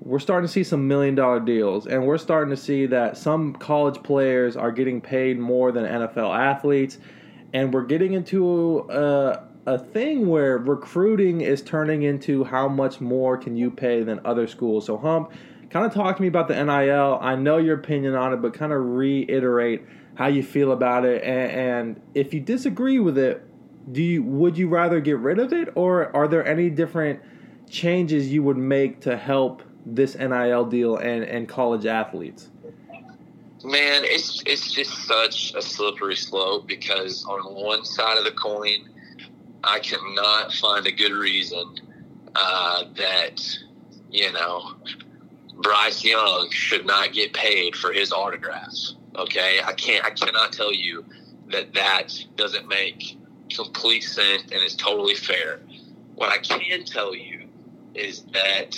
we're 0.00 0.20
starting 0.20 0.46
to 0.46 0.52
see 0.52 0.62
some 0.62 0.87
million 0.87 1.16
dollar 1.16 1.40
deals 1.40 1.88
and 1.88 2.06
we're 2.06 2.18
starting 2.18 2.54
to 2.54 2.56
see 2.56 2.87
that 2.87 3.18
some 3.18 3.52
college 3.54 4.00
players 4.02 4.56
are 4.56 4.70
getting 4.70 5.00
paid 5.00 5.38
more 5.40 5.72
than 5.72 5.85
NFL 5.85 6.38
athletes 6.38 6.98
and 7.52 7.74
we're 7.74 7.85
getting 7.85 8.12
into 8.14 8.87
a, 8.90 9.42
a 9.66 9.78
thing 9.78 10.28
where 10.28 10.56
recruiting 10.56 11.40
is 11.40 11.62
turning 11.62 12.04
into 12.04 12.44
how 12.44 12.68
much 12.68 13.00
more 13.00 13.37
can 13.37 13.56
you 13.56 13.68
pay 13.68 14.04
than 14.04 14.20
other 14.24 14.46
schools. 14.46 14.87
So 14.87 14.96
hump 14.96 15.33
kind 15.70 15.87
of 15.87 15.94
talk 15.94 16.16
to 16.16 16.22
me 16.22 16.28
about 16.28 16.48
the 16.48 16.62
NIL. 16.62 17.18
I 17.20 17.37
know 17.37 17.56
your 17.56 17.76
opinion 17.76 18.14
on 18.14 18.33
it, 18.33 18.37
but 18.42 18.52
kind 18.54 18.72
of 18.72 18.85
reiterate 18.85 19.83
how 20.16 20.26
you 20.26 20.42
feel 20.42 20.72
about 20.72 21.04
it. 21.04 21.22
And, 21.22 21.50
and, 21.50 22.02
if 22.14 22.35
you 22.35 22.40
disagree 22.40 22.98
with 22.98 23.16
it, 23.16 23.42
do 23.92 24.02
you 24.02 24.22
would 24.22 24.59
you 24.59 24.68
rather 24.68 25.00
get 25.00 25.18
rid 25.18 25.38
of 25.38 25.52
it, 25.52 25.68
or 25.74 26.14
are 26.14 26.28
there 26.28 26.44
any 26.46 26.68
different 26.68 27.20
changes 27.68 28.30
you 28.30 28.42
would 28.42 28.59
make 28.59 29.00
to 29.00 29.16
help 29.16 29.62
this 29.87 30.16
NIL 30.16 30.66
deal 30.66 30.96
and, 30.96 31.24
and 31.24 31.48
college 31.48 31.87
athletes? 31.87 32.50
Man, 33.64 34.02
it's 34.04 34.42
it's 34.46 34.72
just 34.72 34.92
such 35.06 35.54
a 35.54 35.62
slippery 35.62 36.16
slope 36.16 36.66
because 36.66 37.24
on 37.24 37.54
one 37.54 37.85
side 37.85 38.18
of 38.18 38.24
the 38.24 38.33
coin, 38.33 38.88
I 39.64 39.78
cannot 39.80 40.52
find 40.52 40.87
a 40.87 40.92
good 40.92 41.12
reason 41.12 41.76
uh, 42.35 42.85
that 42.96 43.40
you 44.11 44.33
know 44.33 44.74
Bryce 45.62 46.05
Young 46.05 46.49
should 46.51 46.87
not 46.87 47.12
get 47.12 47.33
paid 47.33 47.77
for 47.77 47.92
his 47.92 48.12
autographs. 48.12 48.96
Okay, 49.16 49.61
I 49.64 49.73
can't. 49.73 50.05
I 50.05 50.11
cannot 50.11 50.53
tell 50.53 50.73
you 50.73 51.05
that 51.49 51.75
that 51.75 52.12
doesn't 52.37 52.68
make 52.68 53.16
complete 53.55 54.03
sense 54.03 54.42
and 54.53 54.62
is 54.62 54.75
totally 54.77 55.14
fair. 55.14 55.61
What 56.14 56.31
I 56.31 56.38
can 56.38 56.85
tell 56.85 57.14
you 57.14 57.49
is 57.94 58.23
that 58.33 58.77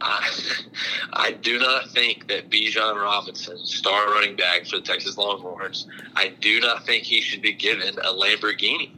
I, 0.00 0.30
I 1.12 1.32
do 1.32 1.58
not 1.58 1.90
think 1.90 2.28
that 2.28 2.50
Bijan 2.50 2.94
Robinson, 2.94 3.58
star 3.64 4.10
running 4.10 4.36
back 4.36 4.66
for 4.66 4.76
the 4.76 4.82
Texas 4.82 5.16
Longhorns, 5.16 5.86
I 6.14 6.34
do 6.40 6.60
not 6.60 6.84
think 6.86 7.04
he 7.04 7.20
should 7.20 7.42
be 7.42 7.52
given 7.52 7.98
a 7.98 8.12
Lamborghini. 8.12 8.90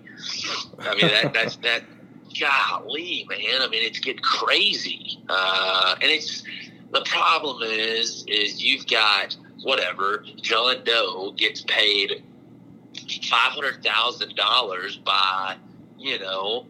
I 0.81 0.95
mean 0.95 1.09
that 1.09 1.33
that's 1.33 1.57
that. 1.57 1.83
Golly, 2.39 3.27
man! 3.29 3.63
I 3.63 3.69
mean, 3.69 3.85
it's 3.85 3.99
getting 3.99 4.23
crazy, 4.23 5.19
uh, 5.29 5.97
and 6.01 6.11
it's 6.11 6.45
the 6.93 7.03
problem 7.03 7.63
is, 7.63 8.25
is 8.27 8.63
you've 8.63 8.87
got 8.87 9.37
whatever 9.63 10.25
John 10.41 10.85
Doe 10.85 11.33
gets 11.37 11.63
paid 11.63 12.23
five 13.29 13.53
hundred 13.53 13.83
thousand 13.83 14.35
dollars 14.37 14.97
by 14.97 15.57
you 15.99 16.19
know 16.19 16.67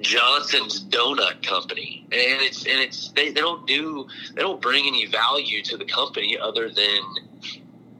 Johnson's 0.00 0.84
Donut 0.84 1.46
Company, 1.46 2.04
and 2.12 2.42
it's 2.42 2.66
and 2.66 2.80
it's 2.80 3.10
they, 3.12 3.30
they 3.30 3.40
don't 3.40 3.66
do 3.66 4.06
they 4.34 4.42
don't 4.42 4.60
bring 4.60 4.86
any 4.86 5.06
value 5.06 5.62
to 5.62 5.76
the 5.76 5.84
company 5.84 6.38
other 6.38 6.68
than 6.68 7.00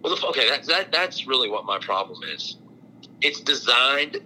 well 0.02 0.16
okay 0.28 0.48
that 0.48 0.64
that 0.66 0.92
that's 0.92 1.26
really 1.26 1.48
what 1.48 1.64
my 1.64 1.78
problem 1.78 2.22
is. 2.24 2.56
It's 3.20 3.40
designed 3.40 4.18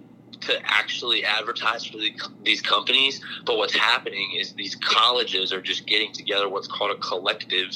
to 0.43 0.61
actually 0.65 1.25
advertise 1.25 1.85
for 1.85 1.99
the, 1.99 2.13
these 2.45 2.61
companies. 2.61 3.21
But 3.45 3.57
what's 3.57 3.75
happening 3.75 4.33
is 4.39 4.53
these 4.53 4.77
colleges 4.77 5.53
are 5.53 5.61
just 5.61 5.87
getting 5.87 6.13
together 6.13 6.49
what's 6.49 6.69
called 6.69 6.91
a 6.91 6.97
collective, 6.97 7.71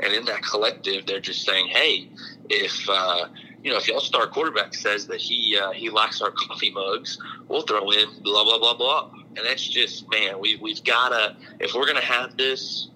and 0.00 0.12
in 0.12 0.24
that 0.26 0.42
collective, 0.42 1.06
they're 1.06 1.20
just 1.20 1.44
saying, 1.44 1.68
"Hey, 1.68 2.10
if 2.48 2.88
uh, 2.88 3.26
you 3.62 3.70
know, 3.70 3.76
if 3.76 3.88
y'all 3.88 4.00
star 4.00 4.26
quarterback 4.26 4.74
says 4.74 5.06
that 5.08 5.20
he 5.20 5.58
uh, 5.60 5.72
he 5.72 5.90
likes 5.90 6.20
our 6.20 6.30
coffee 6.30 6.70
mugs, 6.70 7.18
we'll 7.48 7.62
throw 7.62 7.90
in 7.90 8.08
blah 8.22 8.44
blah 8.44 8.58
blah 8.58 8.74
blah." 8.74 9.10
And 9.36 9.46
that's 9.46 9.66
just 9.66 10.10
man, 10.10 10.40
we 10.40 10.56
we've 10.56 10.82
gotta 10.84 11.36
if 11.60 11.74
we're 11.74 11.86
gonna 11.86 12.00
have 12.00 12.36
this 12.36 12.88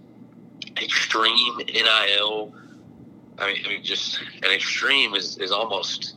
extreme 0.80 1.58
NIL. 1.58 2.54
I 3.36 3.52
mean, 3.52 3.62
I 3.66 3.68
mean, 3.68 3.82
just 3.82 4.20
an 4.44 4.52
extreme 4.52 5.14
is, 5.14 5.38
is 5.38 5.50
almost 5.50 6.14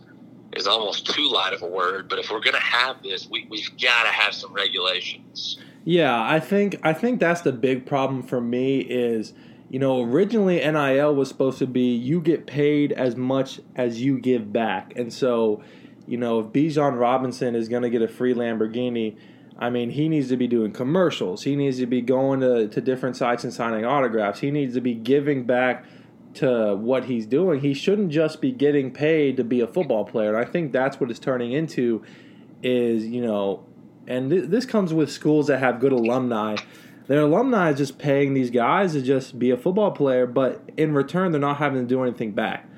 is 0.57 0.67
almost 0.67 1.05
too 1.05 1.29
light 1.29 1.53
of 1.53 1.61
a 1.61 1.67
word. 1.67 2.09
But 2.09 2.19
if 2.19 2.29
we're 2.29 2.41
going 2.41 2.55
to 2.55 2.59
have 2.59 3.01
this, 3.01 3.27
we, 3.29 3.47
we've 3.49 3.71
got 3.81 4.03
to 4.03 4.09
have 4.09 4.33
some 4.33 4.53
regulations. 4.53 5.59
Yeah, 5.85 6.21
I 6.21 6.41
think 6.41 6.79
I 6.83 6.91
think 6.91 7.21
that's 7.21 7.41
the 7.41 7.53
big 7.53 7.85
problem 7.85 8.21
for 8.21 8.41
me 8.41 8.79
is 8.79 9.31
you 9.69 9.79
know 9.79 10.03
originally 10.03 10.57
NIL 10.57 11.15
was 11.15 11.29
supposed 11.29 11.59
to 11.59 11.67
be 11.67 11.95
you 11.95 12.19
get 12.19 12.45
paid 12.45 12.91
as 12.91 13.15
much 13.15 13.61
as 13.73 14.01
you 14.01 14.19
give 14.19 14.51
back, 14.51 14.91
and 14.97 15.13
so 15.13 15.63
you 16.05 16.17
know 16.17 16.39
if 16.39 16.47
Bijan 16.47 16.99
Robinson 16.99 17.55
is 17.55 17.69
going 17.69 17.83
to 17.83 17.89
get 17.89 18.01
a 18.01 18.07
free 18.07 18.33
Lamborghini. 18.33 19.17
I 19.59 19.71
mean, 19.71 19.89
he 19.89 20.07
needs 20.07 20.29
to 20.29 20.37
be 20.37 20.45
doing 20.45 20.71
commercials. 20.71 21.41
He 21.41 21.55
needs 21.55 21.79
to 21.79 21.87
be 21.87 21.99
going 21.99 22.41
to, 22.41 22.67
to 22.67 22.79
different 22.79 23.15
sites 23.15 23.43
and 23.43 23.51
signing 23.51 23.85
autographs. 23.85 24.39
He 24.39 24.51
needs 24.51 24.75
to 24.75 24.81
be 24.81 24.93
giving 24.93 25.45
back 25.45 25.83
to 26.35 26.75
what 26.75 27.05
he's 27.05 27.25
doing. 27.25 27.59
He 27.59 27.73
shouldn't 27.73 28.11
just 28.11 28.41
be 28.41 28.51
getting 28.51 28.91
paid 28.91 29.37
to 29.37 29.43
be 29.43 29.61
a 29.61 29.67
football 29.67 30.05
player. 30.05 30.35
And 30.35 30.45
I 30.45 30.49
think 30.49 30.71
that's 30.71 30.99
what 30.99 31.09
it's 31.09 31.19
turning 31.19 31.51
into 31.51 32.03
is, 32.61 33.05
you 33.05 33.21
know, 33.21 33.65
and 34.07 34.29
th- 34.29 34.49
this 34.49 34.65
comes 34.65 34.93
with 34.93 35.11
schools 35.11 35.47
that 35.47 35.59
have 35.59 35.79
good 35.79 35.91
alumni. 35.91 36.55
Their 37.07 37.21
alumni 37.21 37.71
is 37.71 37.77
just 37.77 37.97
paying 37.97 38.33
these 38.33 38.49
guys 38.49 38.93
to 38.93 39.01
just 39.01 39.39
be 39.39 39.51
a 39.51 39.57
football 39.57 39.91
player, 39.91 40.25
but 40.25 40.61
in 40.77 40.93
return, 40.93 41.31
they're 41.31 41.41
not 41.41 41.57
having 41.57 41.81
to 41.81 41.87
do 41.87 42.03
anything 42.03 42.31
back. 42.31 42.69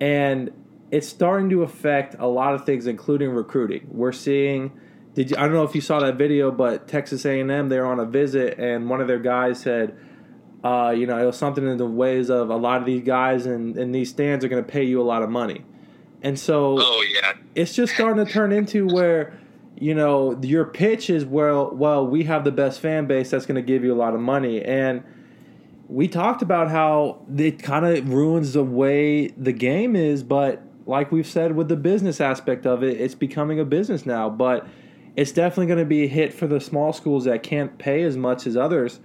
And 0.00 0.50
it's 0.90 1.08
starting 1.08 1.50
to 1.50 1.62
affect 1.62 2.16
a 2.18 2.26
lot 2.26 2.54
of 2.54 2.64
things, 2.64 2.86
including 2.86 3.30
recruiting. 3.30 3.86
We're 3.90 4.12
seeing. 4.12 4.72
Did 5.14 5.30
you, 5.30 5.36
I 5.36 5.42
don't 5.42 5.52
know 5.52 5.64
if 5.64 5.74
you 5.74 5.80
saw 5.80 6.00
that 6.00 6.16
video, 6.16 6.50
but 6.50 6.88
Texas 6.88 7.24
A&M 7.24 7.68
they're 7.68 7.86
on 7.86 7.98
a 7.98 8.04
visit, 8.04 8.58
and 8.58 8.88
one 8.88 9.00
of 9.00 9.08
their 9.08 9.18
guys 9.18 9.60
said, 9.60 9.96
uh, 10.62 10.94
you 10.94 11.06
know, 11.06 11.16
it 11.16 11.24
was 11.24 11.38
something 11.38 11.66
in 11.66 11.78
the 11.78 11.86
ways 11.86 12.28
of 12.28 12.50
a 12.50 12.56
lot 12.56 12.80
of 12.80 12.86
these 12.86 13.02
guys 13.02 13.46
in, 13.46 13.78
in 13.78 13.92
these 13.92 14.10
stands 14.10 14.44
are 14.44 14.48
going 14.48 14.62
to 14.62 14.70
pay 14.70 14.84
you 14.84 15.00
a 15.00 15.04
lot 15.04 15.22
of 15.22 15.30
money. 15.30 15.64
And 16.22 16.38
so 16.38 16.76
oh, 16.78 17.04
yeah. 17.14 17.32
it's 17.54 17.74
just 17.74 17.94
starting 17.94 18.24
to 18.24 18.30
turn 18.30 18.52
into 18.52 18.86
where, 18.86 19.38
you 19.78 19.94
know, 19.94 20.38
your 20.42 20.66
pitch 20.66 21.08
is, 21.08 21.24
well, 21.24 21.70
well, 21.74 22.06
we 22.06 22.24
have 22.24 22.44
the 22.44 22.52
best 22.52 22.80
fan 22.80 23.06
base 23.06 23.30
that's 23.30 23.46
going 23.46 23.56
to 23.56 23.62
give 23.62 23.84
you 23.84 23.94
a 23.94 23.96
lot 23.96 24.14
of 24.14 24.20
money. 24.20 24.62
And 24.62 25.02
we 25.88 26.08
talked 26.08 26.42
about 26.42 26.70
how 26.70 27.22
it 27.34 27.62
kind 27.62 27.86
of 27.86 28.12
ruins 28.12 28.52
the 28.52 28.62
way 28.62 29.28
the 29.28 29.52
game 29.52 29.96
is, 29.96 30.22
but 30.22 30.62
like 30.84 31.10
we've 31.10 31.26
said 31.26 31.56
with 31.56 31.68
the 31.68 31.76
business 31.76 32.20
aspect 32.20 32.66
of 32.66 32.82
it, 32.82 33.00
it's 33.00 33.14
becoming 33.14 33.58
a 33.58 33.64
business 33.64 34.04
now. 34.04 34.28
But 34.28 34.66
it's 35.16 35.32
definitely 35.32 35.66
going 35.66 35.78
to 35.78 35.84
be 35.86 36.04
a 36.04 36.06
hit 36.06 36.34
for 36.34 36.46
the 36.46 36.60
small 36.60 36.92
schools 36.92 37.24
that 37.24 37.42
can't 37.42 37.78
pay 37.78 38.02
as 38.02 38.18
much 38.18 38.46
as 38.46 38.58
others 38.58 39.00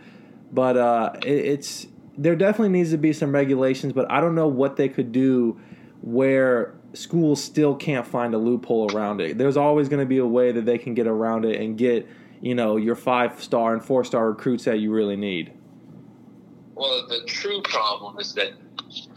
but 0.56 0.78
uh, 0.78 1.12
it, 1.22 1.46
it's 1.46 1.88
there 2.18 2.36
definitely 2.36 2.70
needs 2.70 2.92
to 2.92 2.98
be 2.98 3.14
some 3.14 3.34
regulations, 3.34 3.94
but 3.94 4.10
I 4.10 4.22
don't 4.22 4.36
know 4.36 4.48
what 4.48 4.78
they 4.78 4.88
could 4.90 5.12
do 5.12 5.60
where 6.02 6.74
schools 6.94 7.44
still 7.44 7.76
can't 7.76 8.08
find 8.08 8.34
a 8.34 8.38
loophole 8.38 8.96
around 8.96 9.20
it. 9.20 9.38
There's 9.38 9.58
always 9.58 9.90
going 9.90 10.00
to 10.00 10.06
be 10.06 10.20
a 10.20 10.26
way 10.26 10.54
that 10.54 10.66
they 10.66 10.78
can 10.78 10.94
get 10.94 11.08
around 11.08 11.44
it 11.44 11.60
and 11.60 11.78
get, 11.78 12.08
you 12.42 12.56
know, 12.56 12.78
your 12.78 12.96
five 12.96 13.44
star 13.44 13.74
and 13.74 13.84
four 13.84 14.06
star 14.06 14.30
recruits 14.30 14.64
that 14.64 14.80
you 14.80 14.94
really 14.94 15.18
need. 15.18 15.52
Well, 16.74 17.06
the 17.08 17.24
true 17.26 17.62
problem 17.64 18.18
is 18.20 18.34
that 18.36 18.54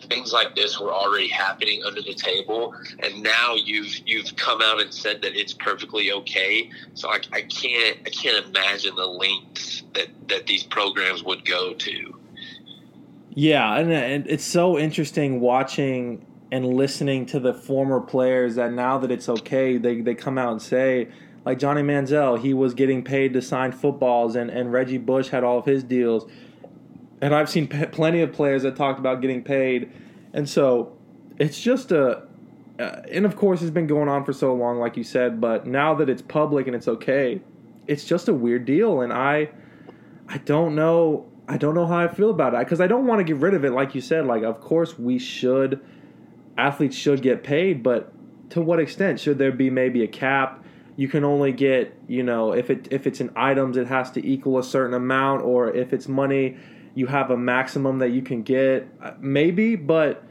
things 0.09 0.33
like 0.33 0.55
this 0.55 0.79
were 0.81 0.92
already 0.92 1.29
happening 1.29 1.83
under 1.85 2.03
the 2.03 2.14
table, 2.14 2.75
and 3.01 3.23
now 3.23 3.55
you've 3.55 4.01
you've 4.07 4.35
come 4.37 4.61
out 4.62 4.81
and 4.81 4.92
said 4.92 5.23
that 5.23 5.37
it's 5.37 5.53
perfectly 5.53 6.12
okay. 6.12 6.71
So 6.94 7.09
I, 7.09 7.21
I 7.33 7.42
can't 7.42 7.99
I 8.07 8.11
can't 8.11 8.47
imagine 8.47 8.94
the 8.94 9.07
lengths 9.07 9.85
that 9.94 10.09
that 10.29 10.47
these 10.47 10.64
programs 10.64 11.23
would 11.23 11.44
go 11.44 11.75
to. 11.75 12.18
Yeah, 13.31 13.77
and, 13.77 13.92
and 13.92 14.27
it's 14.27 14.44
so 14.44 14.79
interesting 14.79 15.40
watching 15.40 16.25
and 16.51 16.66
listening 16.66 17.27
to 17.27 17.38
the 17.38 17.55
former 17.55 18.01
players 18.01 18.55
that 18.57 18.73
now 18.73 18.99
that 18.99 19.11
it's 19.11 19.29
okay, 19.29 19.77
they 19.77 20.01
they 20.01 20.14
come 20.14 20.38
out 20.38 20.53
and 20.53 20.62
say. 20.62 21.09
Like 21.44 21.59
Johnny 21.59 21.81
Manziel, 21.81 22.38
he 22.38 22.53
was 22.53 22.75
getting 22.75 23.03
paid 23.03 23.33
to 23.33 23.40
sign 23.40 23.73
footballs, 23.73 24.37
and, 24.37 24.51
and 24.51 24.71
Reggie 24.71 24.99
Bush 24.99 25.29
had 25.29 25.44
all 25.44 25.59
of 25.59 25.64
his 25.64 25.83
deals 25.83 26.31
and 27.21 27.35
I've 27.35 27.49
seen 27.49 27.69
p- 27.69 27.87
plenty 27.87 28.21
of 28.21 28.33
players 28.33 28.63
that 28.63 28.77
talked 28.77 28.99
about 28.99 29.21
getting 29.21 29.43
paid, 29.43 29.93
and 30.33 30.49
so 30.49 30.97
it's 31.39 31.61
just 31.61 31.93
a 31.93 32.29
uh, 32.79 33.03
and 33.11 33.27
of 33.27 33.37
course, 33.37 33.61
it's 33.61 33.73
been 33.73 33.87
going 33.87 34.09
on 34.09 34.25
for 34.25 34.33
so 34.33 34.55
long, 34.55 34.79
like 34.79 34.97
you 34.97 35.03
said. 35.03 35.41
But 35.41 35.67
now 35.67 35.95
that 35.95 36.09
it's 36.09 36.23
public 36.23 36.67
and 36.67 36.77
it's 36.77 36.87
okay, 36.87 37.41
it's 37.87 38.05
just 38.05 38.29
a 38.29 38.35
weird 38.35 38.65
deal, 38.65 39.01
and 39.01 39.13
I, 39.13 39.51
I 40.29 40.39
don't 40.39 40.75
know, 40.75 41.27
I 41.49 41.57
don't 41.57 41.75
know 41.75 41.87
how 41.87 41.99
I 41.99 42.09
feel 42.09 42.31
about 42.31 42.55
it 42.55 42.61
because 42.61 42.81
I 42.81 42.87
don't 42.87 43.07
want 43.07 43.19
to 43.19 43.25
get 43.25 43.37
rid 43.37 43.55
of 43.55 43.65
it, 43.65 43.73
like 43.73 43.95
you 43.95 44.01
said. 44.01 44.27
Like, 44.27 44.45
of 44.45 44.61
course, 44.61 44.99
we 44.99 45.19
should, 45.19 45.81
athletes 46.57 46.97
should 46.97 47.23
get 47.23 47.43
paid, 47.43 47.83
but 47.83 48.13
to 48.51 48.61
what 48.61 48.79
extent 48.79 49.19
should 49.19 49.39
there 49.39 49.53
be 49.53 49.71
maybe 49.71 50.05
a 50.05 50.09
cap? 50.09 50.65
You 50.97 51.09
can 51.09 51.25
only 51.25 51.53
get, 51.53 51.97
you 52.09 52.23
know, 52.23 52.53
if 52.53 52.71
it 52.71 52.89
if 52.91 53.07
it's 53.07 53.21
in 53.21 53.31
items, 53.37 53.77
it 53.77 53.87
has 53.87 54.11
to 54.13 54.27
equal 54.27 54.59
a 54.59 54.65
certain 54.65 54.95
amount, 54.95 55.43
or 55.43 55.75
if 55.75 55.93
it's 55.93 56.09
money, 56.09 56.57
you 56.94 57.07
have 57.07 57.31
a 57.31 57.37
maximum 57.37 57.98
that 57.98 58.11
you 58.11 58.22
can 58.22 58.42
get. 58.42 58.88
Uh, 59.01 59.12
maybe, 59.20 59.77
but 59.77 60.22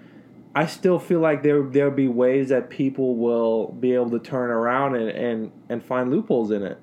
I 0.55 0.65
still 0.65 0.99
feel 0.99 1.19
like 1.19 1.43
there 1.43 1.63
there'll 1.63 1.91
be 1.91 2.07
ways 2.07 2.49
that 2.49 2.69
people 2.69 3.15
will 3.15 3.71
be 3.73 3.93
able 3.93 4.09
to 4.11 4.19
turn 4.19 4.49
around 4.49 4.95
and 4.95 5.09
and, 5.09 5.51
and 5.69 5.83
find 5.83 6.09
loopholes 6.11 6.51
in 6.51 6.63
it. 6.63 6.79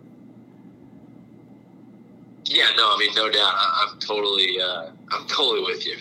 Yeah, 2.45 2.71
no, 2.77 2.95
I 2.95 2.97
mean, 2.99 3.15
no 3.15 3.31
doubt. 3.31 3.55
I, 3.57 3.89
am 3.91 3.99
totally, 3.99 4.61
uh, 4.61 4.91
I'm 5.11 5.27
totally 5.27 5.63
with 5.63 5.87
you. 5.87 5.97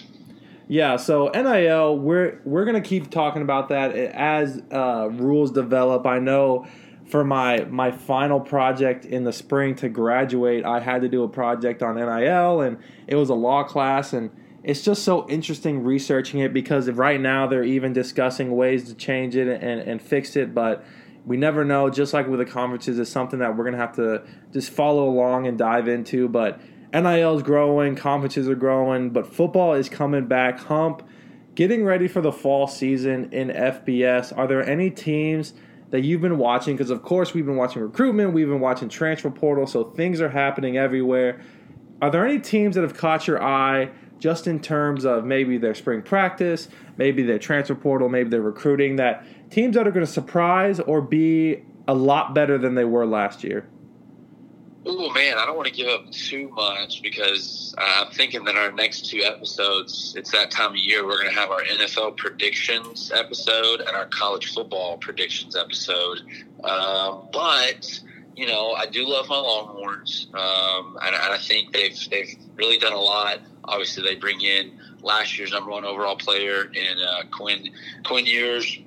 Yeah, 0.68 0.98
so 0.98 1.30
NIL, 1.30 1.98
we're 1.98 2.42
we're 2.46 2.66
gonna 2.66 2.82
keep 2.82 3.10
talking 3.10 3.42
about 3.42 3.70
that 3.70 3.96
as 3.96 4.62
uh, 4.72 5.10
rules 5.12 5.52
develop. 5.52 6.06
I 6.06 6.20
know 6.20 6.68
for 7.06 7.24
my 7.24 7.66
my 7.66 7.92
final 7.92 8.40
project 8.40 9.06
in 9.06 9.24
the 9.24 9.34
spring 9.34 9.76
to 9.76 9.90
graduate, 9.90 10.66
I 10.66 10.80
had 10.80 11.02
to 11.02 11.10
do 11.10 11.24
a 11.24 11.30
project 11.30 11.84
on 11.84 11.96
NIL, 11.96 12.62
and 12.62 12.78
it 13.08 13.16
was 13.16 13.30
a 13.30 13.36
law 13.36 13.64
class, 13.64 14.14
and 14.14 14.32
it's 14.64 14.82
just 14.82 15.04
so 15.04 15.28
interesting 15.28 15.84
researching 15.84 16.40
it 16.40 16.54
because 16.54 16.90
right 16.90 17.20
now 17.20 17.48
they're 17.48 17.64
even 17.64 17.92
discussing 17.92 18.56
ways 18.56 18.86
to 18.86 18.96
change 18.96 19.36
it 19.36 19.48
and, 19.48 19.82
and 19.82 20.02
fix 20.02 20.36
it, 20.36 20.54
but 20.54 20.86
we 21.26 21.36
never 21.36 21.66
know. 21.66 21.90
Just 21.90 22.14
like 22.14 22.28
with 22.28 22.40
the 22.40 22.46
conferences, 22.46 22.98
it's 22.98 23.10
something 23.10 23.40
that 23.40 23.58
we're 23.58 23.66
gonna 23.66 23.78
have 23.78 23.96
to 23.98 24.24
just 24.52 24.70
follow 24.70 25.10
along 25.10 25.48
and 25.48 25.58
dive 25.58 25.88
into. 25.88 26.30
But 26.30 26.62
NIL 26.94 27.36
is 27.36 27.44
growing, 27.44 27.96
conferences 27.96 28.48
are 28.48 28.56
growing, 28.56 29.10
but 29.10 29.28
football 29.28 29.74
is 29.74 29.90
coming 29.90 30.28
back. 30.28 30.60
Hump, 30.60 31.04
getting 31.56 31.84
ready 31.84 32.08
for 32.08 32.22
the 32.22 32.32
fall 32.32 32.68
season 32.68 33.34
in 33.34 33.50
FBS. 33.50 34.38
Are 34.38 34.48
there 34.48 34.66
any 34.66 34.90
teams 34.90 35.54
that 35.94 36.02
you've 36.02 36.22
been 36.22 36.40
watching? 36.40 36.76
Because 36.76 36.90
of 36.90 37.04
course 37.04 37.36
we've 37.36 37.46
been 37.46 37.56
watching 37.56 37.84
recruitment, 37.84 38.34
we've 38.34 38.48
been 38.48 38.60
watching 38.60 38.90
transfer 38.90 39.30
portal, 39.30 39.68
so 39.68 39.84
things 39.92 40.22
are 40.22 40.30
happening 40.30 40.76
everywhere. 40.76 41.40
Are 42.02 42.10
there 42.10 42.26
any 42.26 42.40
teams 42.40 42.74
that 42.76 42.82
have 42.82 42.98
caught 42.98 43.28
your 43.28 43.42
eye? 43.42 43.90
just 44.20 44.48
in 44.48 44.58
terms 44.58 45.04
of 45.04 45.26
maybe 45.26 45.58
their 45.58 45.76
spring 45.76 46.02
practice, 46.02 46.70
maybe 46.96 47.24
their 47.24 47.38
transfer 47.38 47.76
portal, 47.76 48.08
maybe 48.08 48.30
their 48.30 48.42
recruiting, 48.42 48.96
that 48.96 49.26
teams 49.50 49.76
that 49.76 49.86
are 49.86 49.92
going 49.92 50.06
to 50.06 50.10
surprise 50.10 50.80
or 50.80 51.02
be 51.02 51.62
a 51.90 51.94
lot 51.94 52.34
better 52.34 52.58
than 52.58 52.74
they 52.74 52.86
were 52.86 53.06
last 53.06 53.44
year? 53.44 53.68
Oh 54.86 55.10
man, 55.14 55.38
I 55.38 55.46
don't 55.46 55.56
want 55.56 55.70
to 55.70 55.74
give 55.74 55.88
up 55.88 56.12
too 56.12 56.50
much 56.50 57.02
because 57.02 57.74
I'm 57.78 58.12
thinking 58.12 58.44
that 58.46 58.56
our 58.58 58.72
next 58.72 59.10
two 59.10 59.22
episodes, 59.24 60.14
it's 60.18 60.32
that 60.32 60.52
time 60.52 60.72
of 60.72 60.76
year, 60.76 61.06
we're 61.06 61.22
going 61.22 61.34
to 61.34 61.40
have 61.40 61.52
our 61.52 61.62
NFL 61.62 62.18
predictions 62.18 63.10
episode 63.16 63.80
and 63.80 63.96
our 63.96 64.08
college 64.08 64.54
football 64.54 64.98
predictions 64.98 65.56
episode. 65.56 66.20
Um, 66.66 67.30
but 67.32 68.02
you 68.36 68.48
know, 68.48 68.74
I 68.74 68.88
do 68.88 69.08
love 69.08 69.30
my 69.30 69.38
Longhorns, 69.38 70.28
um, 70.34 70.98
and, 71.02 71.16
and, 71.16 71.34
I 71.34 71.38
think 71.38 71.72
they've 71.72 71.98
they've 72.10 72.36
really 72.56 72.78
done 72.78 72.94
a 72.94 73.00
lot. 73.00 73.40
Obviously, 73.64 74.04
they 74.04 74.16
bring 74.16 74.42
in 74.42 74.80
last 75.02 75.38
year's 75.38 75.52
number 75.52 75.70
one 75.70 75.86
overall 75.86 76.16
player 76.16 76.64
in 76.74 77.00
uh, 77.00 77.24
Quinn 77.32 77.70
Quinn 78.04 78.26
Ewers. 78.26 78.80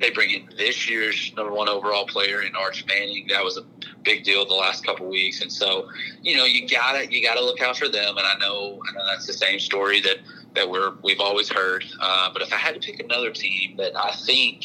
They 0.00 0.10
bring 0.10 0.30
in 0.30 0.48
this 0.56 0.88
year's 0.88 1.32
number 1.36 1.52
one 1.52 1.68
overall 1.68 2.06
player 2.06 2.42
in 2.42 2.56
Arch 2.56 2.84
Manning. 2.86 3.28
That 3.28 3.44
was 3.44 3.56
a 3.56 3.62
big 4.04 4.24
deal 4.24 4.44
the 4.46 4.54
last 4.54 4.84
couple 4.84 5.06
weeks, 5.06 5.40
and 5.40 5.52
so 5.52 5.88
you 6.22 6.36
know 6.36 6.44
you 6.44 6.68
gotta 6.68 7.10
you 7.10 7.22
gotta 7.22 7.40
look 7.40 7.60
out 7.60 7.76
for 7.76 7.88
them. 7.88 8.16
And 8.16 8.26
I 8.26 8.36
know 8.38 8.80
I 8.88 8.92
know 8.92 9.06
that's 9.06 9.26
the 9.26 9.32
same 9.32 9.58
story 9.58 10.00
that 10.02 10.18
that 10.54 10.68
we're 10.68 10.92
we've 11.02 11.20
always 11.20 11.48
heard. 11.48 11.84
Uh, 12.00 12.30
but 12.32 12.42
if 12.42 12.52
I 12.52 12.56
had 12.56 12.74
to 12.74 12.80
pick 12.80 13.00
another 13.00 13.30
team 13.30 13.76
that 13.78 13.92
I 13.96 14.12
think 14.12 14.64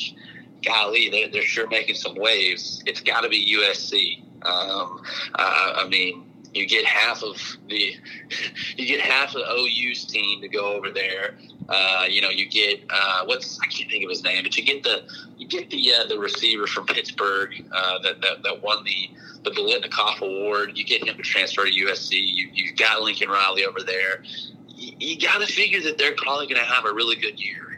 golly, 0.63 1.09
they're, 1.09 1.29
they're 1.29 1.41
sure 1.41 1.67
making 1.67 1.95
some 1.95 2.15
waves. 2.15 2.83
It's 2.85 3.01
got 3.01 3.21
to 3.21 3.29
be 3.29 3.55
USC. 3.55 4.23
Um, 4.45 5.01
uh, 5.35 5.73
I 5.77 5.87
mean, 5.87 6.29
you 6.53 6.67
get 6.67 6.85
half 6.85 7.23
of 7.23 7.37
the 7.67 7.95
you 8.75 8.85
get 8.85 9.01
half 9.01 9.35
of 9.35 9.41
OU's 9.41 10.05
team 10.05 10.41
to 10.41 10.47
go 10.47 10.73
over 10.73 10.91
there. 10.91 11.35
Uh, 11.67 12.05
you 12.09 12.21
know, 12.21 12.29
you 12.29 12.49
get 12.49 12.81
uh, 12.89 13.23
what's 13.25 13.59
I 13.61 13.67
can't 13.67 13.89
think 13.89 14.03
of 14.03 14.09
his 14.09 14.23
name, 14.23 14.43
but 14.43 14.57
you 14.57 14.63
get 14.63 14.83
the 14.83 15.03
you 15.37 15.47
get 15.47 15.69
the 15.69 15.93
uh, 15.93 16.07
the 16.07 16.17
receiver 16.17 16.67
from 16.67 16.85
Pittsburgh 16.85 17.51
uh, 17.71 17.99
that, 17.99 18.21
that 18.21 18.43
that 18.43 18.63
won 18.63 18.83
the 18.83 19.09
the 19.43 19.51
Biletnikoff 19.51 20.21
Award. 20.21 20.77
You 20.77 20.83
get 20.83 21.07
him 21.07 21.15
to 21.15 21.23
transfer 21.23 21.65
to 21.65 21.71
USC. 21.71 22.11
You 22.13 22.49
you 22.53 22.73
got 22.73 23.01
Lincoln 23.01 23.29
Riley 23.29 23.65
over 23.65 23.81
there. 23.81 24.23
You, 24.67 24.93
you 24.99 25.19
got 25.19 25.39
to 25.39 25.47
figure 25.47 25.81
that 25.81 25.97
they're 25.97 26.15
probably 26.15 26.47
going 26.47 26.59
to 26.59 26.67
have 26.67 26.85
a 26.85 26.93
really 26.93 27.15
good 27.15 27.39
year. 27.39 27.69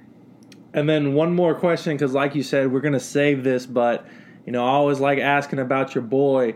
And 0.73 0.87
then 0.87 1.13
one 1.13 1.35
more 1.35 1.53
question, 1.53 1.93
because 1.95 2.13
like 2.13 2.33
you 2.33 2.43
said, 2.43 2.71
we're 2.71 2.81
gonna 2.81 2.99
save 2.99 3.43
this, 3.43 3.65
but 3.65 4.07
you 4.45 4.51
know, 4.51 4.65
I 4.65 4.69
always 4.69 4.99
like 4.99 5.19
asking 5.19 5.59
about 5.59 5.93
your 5.93 6.03
boy, 6.03 6.55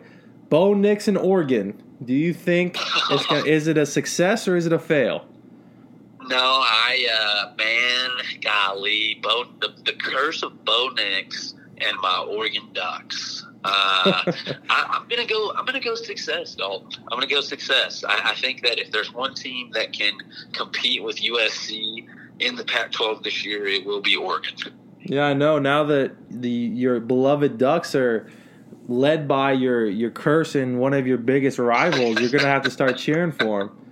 Bo 0.50 0.74
Nix 0.74 1.08
in 1.08 1.18
Oregon. 1.18 1.82
Do 2.04 2.14
you 2.14 2.34
think 2.34 2.78
it's 3.12 3.26
gonna, 3.26 3.46
is 3.46 3.68
it 3.68 3.78
a 3.78 3.86
success 3.86 4.48
or 4.48 4.56
is 4.56 4.66
it 4.66 4.74
a 4.74 4.80
fail? 4.80 5.26
No, 6.28 6.38
I 6.38 7.08
uh, 7.14 7.54
man, 7.58 8.10
golly, 8.42 9.20
Bo, 9.22 9.46
the, 9.60 9.74
the 9.84 9.94
curse 9.94 10.44
of 10.44 10.64
Bo 10.64 10.90
Nix 10.96 11.54
and 11.78 11.98
my 12.02 12.26
Oregon 12.28 12.70
Ducks. 12.74 13.35
Uh, 13.66 14.22
I, 14.70 14.98
am 15.02 15.08
gonna 15.10 15.26
go. 15.26 15.52
I'm 15.56 15.66
gonna 15.66 15.80
go 15.80 15.96
success, 15.96 16.54
Dalton. 16.56 17.04
I'm 17.12 17.18
gonna 17.18 17.28
go 17.28 17.42
success. 17.42 18.04
I, 18.08 18.32
I 18.32 18.36
think 18.36 18.62
that 18.62 18.80
if 18.80 18.92
there's 18.92 19.12
one 19.12 19.34
team 19.34 19.72
that 19.72 19.92
can 19.92 20.14
compete 20.54 21.04
with 21.04 21.18
USC 21.18 22.06
in 22.40 22.56
the 22.56 22.64
Pac-12 22.64 23.24
this 23.24 23.44
year, 23.44 23.66
it 23.66 23.86
will 23.86 24.02
be 24.02 24.16
Oregon. 24.16 24.54
Yeah, 25.02 25.26
I 25.26 25.34
know. 25.34 25.58
Now 25.58 25.84
that 25.86 26.16
the 26.30 26.50
your 26.50 27.00
beloved 27.00 27.58
Ducks 27.58 27.96
are 27.96 28.30
led 28.88 29.28
by 29.28 29.54
your 29.54 29.88
your 29.88 30.12
curse 30.12 30.54
and 30.54 30.80
one 30.80 30.94
of 30.94 31.08
your 31.08 31.18
biggest 31.18 31.58
rivals, 31.58 32.20
you're 32.20 32.30
gonna 32.30 32.44
have 32.48 32.64
to 32.64 32.72
start 32.72 32.98
cheering 32.98 33.32
for 33.32 33.66
them. 33.66 33.85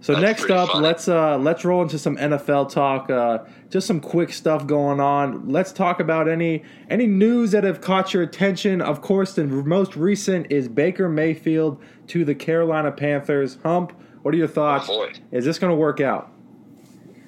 So 0.00 0.12
That's 0.12 0.22
next 0.22 0.50
up, 0.50 0.68
funny. 0.70 0.84
let's 0.84 1.08
uh, 1.08 1.38
let's 1.38 1.64
roll 1.64 1.82
into 1.82 1.98
some 1.98 2.16
NFL 2.16 2.70
talk. 2.70 3.08
Uh, 3.08 3.38
just 3.70 3.86
some 3.86 4.00
quick 4.00 4.32
stuff 4.32 4.66
going 4.66 5.00
on. 5.00 5.48
Let's 5.48 5.72
talk 5.72 6.00
about 6.00 6.28
any 6.28 6.62
any 6.90 7.06
news 7.06 7.50
that 7.52 7.64
have 7.64 7.80
caught 7.80 8.12
your 8.12 8.22
attention. 8.22 8.82
Of 8.82 9.00
course, 9.00 9.34
the 9.34 9.44
most 9.44 9.96
recent 9.96 10.52
is 10.52 10.68
Baker 10.68 11.08
Mayfield 11.08 11.82
to 12.08 12.24
the 12.24 12.34
Carolina 12.34 12.92
Panthers. 12.92 13.58
Hump, 13.62 13.92
what 14.22 14.34
are 14.34 14.38
your 14.38 14.48
thoughts? 14.48 14.86
Oh 14.90 15.08
is 15.32 15.44
this 15.44 15.58
going 15.58 15.70
to 15.70 15.76
work 15.76 16.00
out? 16.00 16.30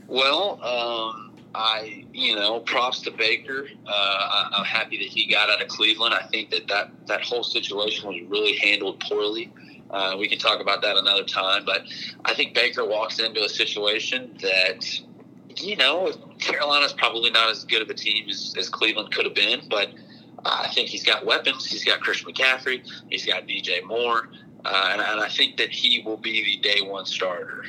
Well, 0.07 0.63
um, 0.63 1.35
I 1.55 2.05
you 2.13 2.37
know 2.37 2.61
props 2.61 3.01
to 3.03 3.11
Baker. 3.11 3.67
Uh, 3.87 3.91
I, 3.91 4.51
am 4.59 4.65
happy 4.65 4.99
that 4.99 5.09
he 5.09 5.27
got 5.27 5.49
out 5.51 5.63
of 5.63 5.69
Cleveland. 5.69 6.15
I 6.15 6.27
think 6.27 6.51
that 6.51 6.69
that, 6.69 6.91
that 7.07 7.23
whole 7.23 7.43
situation 7.43 8.09
was 8.09 8.21
really 8.29 8.57
handled 8.57 9.01
poorly. 9.01 9.53
Uh, 9.91 10.17
we 10.19 10.29
can 10.29 10.39
talk 10.39 10.61
about 10.61 10.83
that 10.83 10.97
another 10.97 11.25
time, 11.25 11.65
but 11.65 11.83
I 12.25 12.35
think 12.35 12.55
Baker 12.55 12.85
walks 12.85 13.19
into 13.19 13.43
a 13.45 13.49
situation 13.49 14.37
that 14.43 15.01
you 15.57 15.77
know 15.77 16.13
Carolina's 16.39 16.93
probably 16.93 17.31
not 17.31 17.51
as 17.51 17.65
good 17.65 17.83
of 17.83 17.89
a 17.89 17.95
team 17.95 18.29
as, 18.29 18.55
as 18.59 18.69
Cleveland 18.69 19.13
could 19.13 19.25
have 19.25 19.35
been, 19.35 19.63
but 19.69 19.89
I 20.45 20.69
think 20.75 20.89
he's 20.89 21.05
got 21.05 21.25
weapons. 21.25 21.67
He's 21.67 21.85
got 21.85 22.01
Chris 22.01 22.23
McCaffrey. 22.23 22.89
He's 23.11 23.27
got 23.27 23.47
DJ 23.47 23.85
Moore. 23.85 24.29
Uh, 24.65 24.91
and, 24.93 25.01
and, 25.01 25.21
I 25.21 25.29
think 25.29 25.57
that 25.59 25.71
he 25.71 26.03
will 26.03 26.17
be 26.17 26.45
the 26.45 26.57
day 26.57 26.81
one 26.83 27.07
starter. 27.07 27.65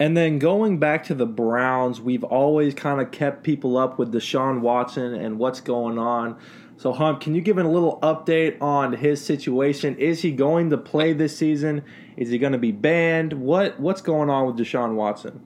And 0.00 0.16
then 0.16 0.38
going 0.38 0.78
back 0.78 1.04
to 1.04 1.14
the 1.14 1.26
Browns, 1.26 2.00
we've 2.00 2.24
always 2.24 2.74
kind 2.74 3.00
of 3.00 3.10
kept 3.10 3.44
people 3.44 3.76
up 3.76 3.98
with 3.98 4.12
Deshaun 4.12 4.60
Watson 4.60 5.14
and 5.14 5.38
what's 5.38 5.60
going 5.60 5.98
on. 5.98 6.38
So, 6.82 6.92
Hump, 6.92 7.20
can 7.20 7.32
you 7.36 7.40
give 7.40 7.58
a 7.58 7.62
little 7.62 8.00
update 8.00 8.60
on 8.60 8.92
his 8.92 9.24
situation? 9.24 9.96
Is 9.98 10.20
he 10.20 10.32
going 10.32 10.70
to 10.70 10.76
play 10.76 11.12
this 11.12 11.36
season? 11.36 11.84
Is 12.16 12.30
he 12.30 12.38
going 12.38 12.54
to 12.54 12.58
be 12.58 12.72
banned? 12.72 13.34
What 13.34 13.78
What's 13.78 14.00
going 14.00 14.28
on 14.28 14.48
with 14.48 14.56
Deshaun 14.56 14.96
Watson? 14.96 15.40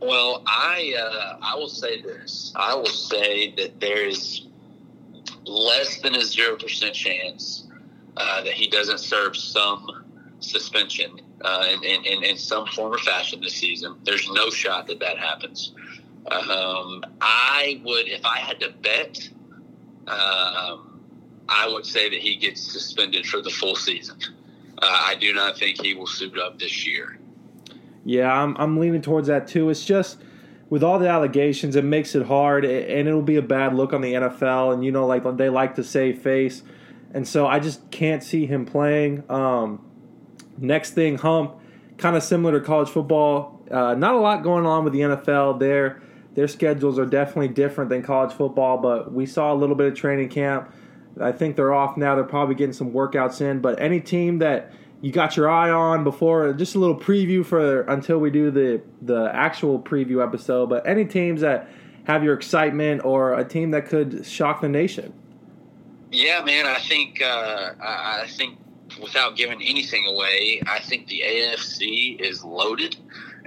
Well, 0.00 0.42
I 0.44 0.96
uh, 0.98 1.38
I 1.40 1.54
will 1.54 1.68
say 1.68 2.02
this. 2.02 2.52
I 2.56 2.74
will 2.74 2.86
say 2.86 3.54
that 3.54 3.78
there 3.78 4.04
is 4.04 4.48
less 5.44 6.00
than 6.00 6.16
a 6.16 6.24
zero 6.24 6.56
percent 6.56 6.96
chance 6.96 7.68
uh, 8.16 8.42
that 8.42 8.54
he 8.54 8.66
doesn't 8.66 8.98
serve 8.98 9.36
some 9.36 10.04
suspension 10.40 11.20
uh, 11.42 11.68
in, 11.84 12.04
in, 12.04 12.24
in, 12.24 12.36
some 12.36 12.66
form 12.66 12.92
or 12.92 12.98
fashion 12.98 13.40
this 13.40 13.54
season. 13.54 13.94
There's 14.02 14.28
no 14.28 14.50
shot 14.50 14.88
that 14.88 14.98
that 14.98 15.18
happens. 15.18 15.72
Um, 16.26 17.04
I 17.20 17.80
would, 17.84 18.08
if 18.08 18.24
I 18.24 18.38
had 18.38 18.58
to 18.58 18.72
bet, 18.82 19.30
um, 20.08 21.00
I 21.48 21.68
would 21.68 21.86
say 21.86 22.08
that 22.08 22.18
he 22.18 22.36
gets 22.36 22.60
suspended 22.60 23.26
for 23.26 23.40
the 23.40 23.50
full 23.50 23.76
season. 23.76 24.18
Uh, 24.78 25.02
I 25.06 25.14
do 25.14 25.32
not 25.32 25.58
think 25.58 25.80
he 25.80 25.94
will 25.94 26.06
suit 26.06 26.38
up 26.38 26.58
this 26.58 26.86
year. 26.86 27.18
Yeah, 28.04 28.32
I'm, 28.32 28.56
I'm 28.56 28.78
leaning 28.78 29.02
towards 29.02 29.28
that 29.28 29.46
too. 29.46 29.70
It's 29.70 29.84
just 29.84 30.18
with 30.72 30.82
all 30.82 30.98
the 30.98 31.08
allegations, 31.08 31.76
it 31.76 31.84
makes 31.84 32.14
it 32.14 32.24
hard, 32.24 32.64
and 32.64 33.06
it'll 33.06 33.22
be 33.22 33.36
a 33.36 33.42
bad 33.42 33.74
look 33.74 33.92
on 33.92 34.00
the 34.00 34.14
NFL. 34.14 34.72
And 34.72 34.84
you 34.84 34.90
know, 34.90 35.06
like 35.06 35.22
they 35.36 35.50
like 35.50 35.74
to 35.76 35.84
save 35.84 36.20
face, 36.20 36.62
and 37.12 37.28
so 37.28 37.46
I 37.46 37.60
just 37.60 37.90
can't 37.90 38.22
see 38.22 38.46
him 38.46 38.64
playing. 38.64 39.22
Um, 39.28 39.84
next 40.56 40.92
thing, 40.92 41.18
Hump, 41.18 41.56
kind 41.98 42.16
of 42.16 42.22
similar 42.22 42.58
to 42.58 42.64
college 42.64 42.88
football. 42.88 43.60
Uh, 43.70 43.94
not 43.94 44.14
a 44.14 44.18
lot 44.18 44.42
going 44.42 44.66
on 44.66 44.84
with 44.84 44.94
the 44.94 45.00
NFL. 45.00 45.60
Their 45.60 46.02
their 46.34 46.48
schedules 46.48 46.98
are 46.98 47.06
definitely 47.06 47.48
different 47.48 47.90
than 47.90 48.02
college 48.02 48.32
football, 48.32 48.78
but 48.78 49.12
we 49.12 49.26
saw 49.26 49.52
a 49.52 49.56
little 49.56 49.76
bit 49.76 49.86
of 49.86 49.94
training 49.94 50.28
camp. 50.28 50.72
I 51.20 51.32
think 51.32 51.56
they're 51.56 51.74
off 51.74 51.96
now. 51.96 52.14
They're 52.14 52.24
probably 52.24 52.54
getting 52.54 52.72
some 52.72 52.90
workouts 52.92 53.40
in. 53.40 53.60
But 53.60 53.80
any 53.80 54.00
team 54.00 54.38
that 54.38 54.72
you 55.02 55.10
got 55.10 55.36
your 55.36 55.50
eye 55.50 55.68
on 55.68 56.04
before 56.04 56.52
just 56.54 56.74
a 56.74 56.78
little 56.78 56.98
preview 56.98 57.44
for 57.44 57.82
until 57.82 58.18
we 58.18 58.30
do 58.30 58.50
the 58.50 58.80
the 59.02 59.30
actual 59.34 59.78
preview 59.78 60.24
episode 60.24 60.70
but 60.70 60.86
any 60.86 61.04
teams 61.04 61.42
that 61.42 61.68
have 62.04 62.24
your 62.24 62.34
excitement 62.34 63.04
or 63.04 63.34
a 63.34 63.44
team 63.44 63.72
that 63.72 63.86
could 63.86 64.24
shock 64.24 64.60
the 64.62 64.68
nation 64.68 65.12
yeah 66.10 66.42
man 66.44 66.66
i 66.66 66.78
think 66.78 67.20
uh, 67.20 67.72
i 67.80 68.24
think 68.28 68.58
without 69.02 69.36
giving 69.36 69.60
anything 69.62 70.06
away 70.06 70.62
i 70.66 70.78
think 70.78 71.06
the 71.08 71.22
afc 71.26 72.20
is 72.20 72.44
loaded 72.44 72.96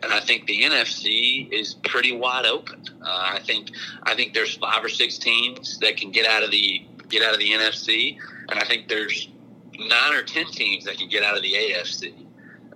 and 0.04 0.12
I 0.12 0.20
think 0.20 0.46
the 0.48 0.62
NFC 0.62 1.52
is 1.52 1.74
pretty 1.74 2.16
wide 2.16 2.46
open. 2.46 2.84
Uh, 3.02 3.30
I 3.34 3.40
think 3.40 3.72
I 4.04 4.16
think 4.16 4.34
there's 4.34 4.56
five 4.56 4.84
or 4.84 4.90
six 4.90 5.18
teams 5.18 5.80
that 5.80 5.98
can 5.98 6.12
get 6.12 6.28
out 6.28 6.44
of 6.44 6.52
the 6.52 6.86
get 7.10 7.24
out 7.24 7.34
of 7.34 7.40
the 7.40 7.52
NFC, 7.52 8.18
and 8.50 8.60
I 8.60 8.66
think 8.66 8.88
there's 8.88 9.30
nine 9.78 10.14
or 10.14 10.24
ten 10.24 10.46
teams 10.48 10.86
that 10.86 10.98
can 10.98 11.10
get 11.10 11.24
out 11.24 11.36
of 11.36 11.44
the 11.44 11.54
AFC. 11.54 12.14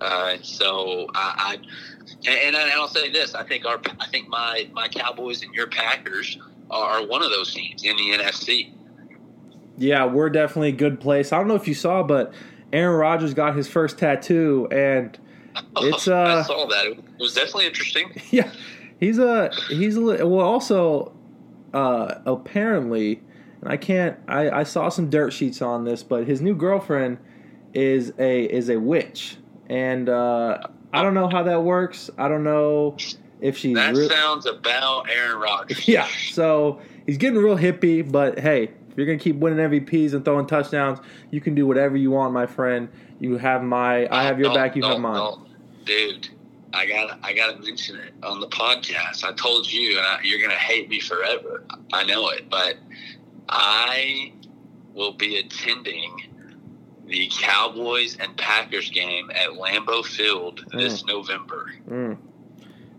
Uh, 0.00 0.30
and 0.34 0.44
so 0.44 1.08
I, 1.14 1.58
I 1.58 2.28
and, 2.28 2.56
and 2.56 2.72
I'll 2.72 2.88
say 2.88 3.10
this: 3.10 3.34
I 3.34 3.42
think 3.44 3.66
our 3.66 3.80
I 3.98 4.06
think 4.06 4.28
my 4.28 4.68
my 4.72 4.88
Cowboys 4.88 5.42
and 5.42 5.54
your 5.54 5.66
Packers 5.66 6.38
are 6.70 7.06
one 7.06 7.22
of 7.22 7.30
those 7.30 7.52
teams 7.52 7.84
in 7.84 7.96
the 7.96 8.10
NFC. 8.10 8.72
Yeah, 9.76 10.04
we're 10.06 10.30
definitely 10.30 10.68
a 10.70 10.72
good 10.72 11.00
place. 11.00 11.32
I 11.32 11.38
don't 11.38 11.48
know 11.48 11.54
if 11.54 11.66
you 11.66 11.74
saw, 11.74 12.02
but 12.02 12.32
Aaron 12.72 12.96
Rodgers 12.96 13.34
got 13.34 13.56
his 13.56 13.68
first 13.68 13.98
tattoo, 13.98 14.68
and 14.70 15.18
it's 15.78 16.08
uh, 16.08 16.22
I 16.22 16.42
saw 16.42 16.66
that. 16.66 16.86
It 16.86 17.04
was 17.18 17.34
definitely 17.34 17.66
interesting. 17.66 18.12
Yeah, 18.30 18.50
he's 18.98 19.18
a 19.18 19.50
he's 19.68 19.96
a 19.96 20.26
well 20.26 20.46
also 20.46 21.12
uh, 21.74 22.16
apparently 22.26 23.22
and 23.60 23.70
I 23.70 23.76
can't. 23.76 24.18
I, 24.28 24.50
I 24.50 24.62
saw 24.62 24.88
some 24.88 25.10
dirt 25.10 25.32
sheets 25.32 25.60
on 25.62 25.84
this, 25.84 26.02
but 26.02 26.26
his 26.26 26.40
new 26.40 26.54
girlfriend 26.54 27.18
is 27.74 28.12
a 28.18 28.44
is 28.44 28.70
a 28.70 28.78
witch, 28.78 29.36
and 29.68 30.08
uh, 30.08 30.58
I 30.92 31.02
don't 31.02 31.14
know 31.14 31.28
how 31.28 31.42
that 31.42 31.62
works. 31.62 32.10
I 32.16 32.28
don't 32.28 32.44
know 32.44 32.96
if 33.40 33.56
she's. 33.58 33.74
That 33.74 33.94
re- 33.94 34.08
sounds 34.08 34.46
about 34.46 35.10
Aaron 35.10 35.38
Rodgers. 35.38 35.86
Yeah, 35.88 36.08
so 36.30 36.80
he's 37.06 37.18
getting 37.18 37.38
real 37.38 37.56
hippie, 37.56 38.10
but 38.10 38.38
hey, 38.38 38.70
if 38.88 38.96
you're 38.96 39.06
gonna 39.06 39.18
keep 39.18 39.36
winning 39.36 39.58
MVPs 39.58 40.14
and 40.14 40.24
throwing 40.24 40.46
touchdowns, 40.46 40.98
you 41.30 41.40
can 41.40 41.54
do 41.54 41.66
whatever 41.66 41.96
you 41.96 42.10
want, 42.10 42.32
my 42.32 42.46
friend. 42.46 42.88
You 43.18 43.36
have 43.36 43.62
my. 43.62 44.08
I 44.10 44.22
have 44.24 44.38
your 44.38 44.54
back. 44.54 44.74
You 44.74 44.84
have 44.84 45.00
mine. 45.00 45.46
Dude, 45.90 46.28
I 46.72 46.86
got 46.86 47.18
I 47.24 47.32
got 47.32 47.56
to 47.56 47.62
mention 47.64 47.96
it 47.96 48.14
on 48.22 48.38
the 48.38 48.46
podcast. 48.46 49.24
I 49.24 49.32
told 49.32 49.66
you, 49.66 49.98
and 49.98 50.06
I, 50.06 50.20
you're 50.22 50.40
gonna 50.40 50.54
hate 50.54 50.88
me 50.88 51.00
forever. 51.00 51.64
I 51.92 52.04
know 52.04 52.28
it, 52.28 52.48
but 52.48 52.76
I 53.48 54.32
will 54.94 55.14
be 55.14 55.38
attending 55.38 56.28
the 57.06 57.28
Cowboys 57.40 58.16
and 58.20 58.36
Packers 58.36 58.88
game 58.90 59.32
at 59.32 59.48
Lambeau 59.48 60.06
Field 60.06 60.64
this 60.72 61.02
mm. 61.02 61.08
November. 61.08 61.72
Mm. 61.88 62.18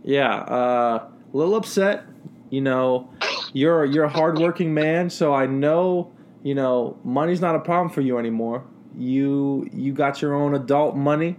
Yeah, 0.03 0.39
uh, 0.41 1.07
a 1.33 1.37
little 1.37 1.55
upset. 1.55 2.03
You 2.49 2.59
know, 2.59 3.09
you're 3.53 3.85
you're 3.85 4.03
a 4.03 4.09
hardworking 4.09 4.73
man, 4.73 5.09
so 5.09 5.33
I 5.33 5.45
know 5.45 6.11
you 6.43 6.55
know 6.55 6.97
money's 7.05 7.39
not 7.39 7.55
a 7.55 7.59
problem 7.59 7.87
for 7.87 8.01
you 8.01 8.17
anymore. 8.17 8.65
You 8.97 9.69
you 9.71 9.93
got 9.93 10.21
your 10.21 10.35
own 10.35 10.55
adult 10.55 10.97
money, 10.97 11.37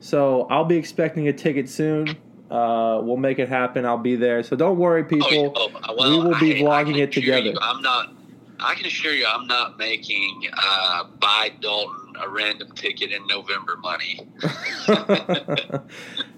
so 0.00 0.46
I'll 0.50 0.64
be 0.64 0.76
expecting 0.76 1.28
a 1.28 1.32
ticket 1.32 1.68
soon. 1.68 2.08
Uh, 2.50 3.00
we'll 3.02 3.16
make 3.16 3.38
it 3.38 3.48
happen. 3.48 3.86
I'll 3.86 3.96
be 3.96 4.16
there. 4.16 4.42
So 4.42 4.56
don't 4.56 4.76
worry, 4.76 5.04
people. 5.04 5.52
Oh, 5.54 5.70
oh, 5.84 5.94
well, 5.96 6.10
we 6.10 6.28
will 6.28 6.40
be 6.40 6.56
I, 6.56 6.60
vlogging 6.60 6.96
I 6.96 7.02
it 7.02 7.12
together. 7.12 7.50
You, 7.50 7.58
I'm 7.60 7.80
not 7.80 8.12
I 8.62 8.74
can 8.74 8.86
assure 8.86 9.14
you, 9.14 9.26
I'm 9.26 9.46
not 9.46 9.78
making 9.78 10.48
uh, 10.52 11.04
buy 11.18 11.50
Dalton 11.60 12.14
a 12.20 12.28
random 12.28 12.70
ticket 12.72 13.10
in 13.10 13.26
November 13.26 13.78
money. 13.78 14.20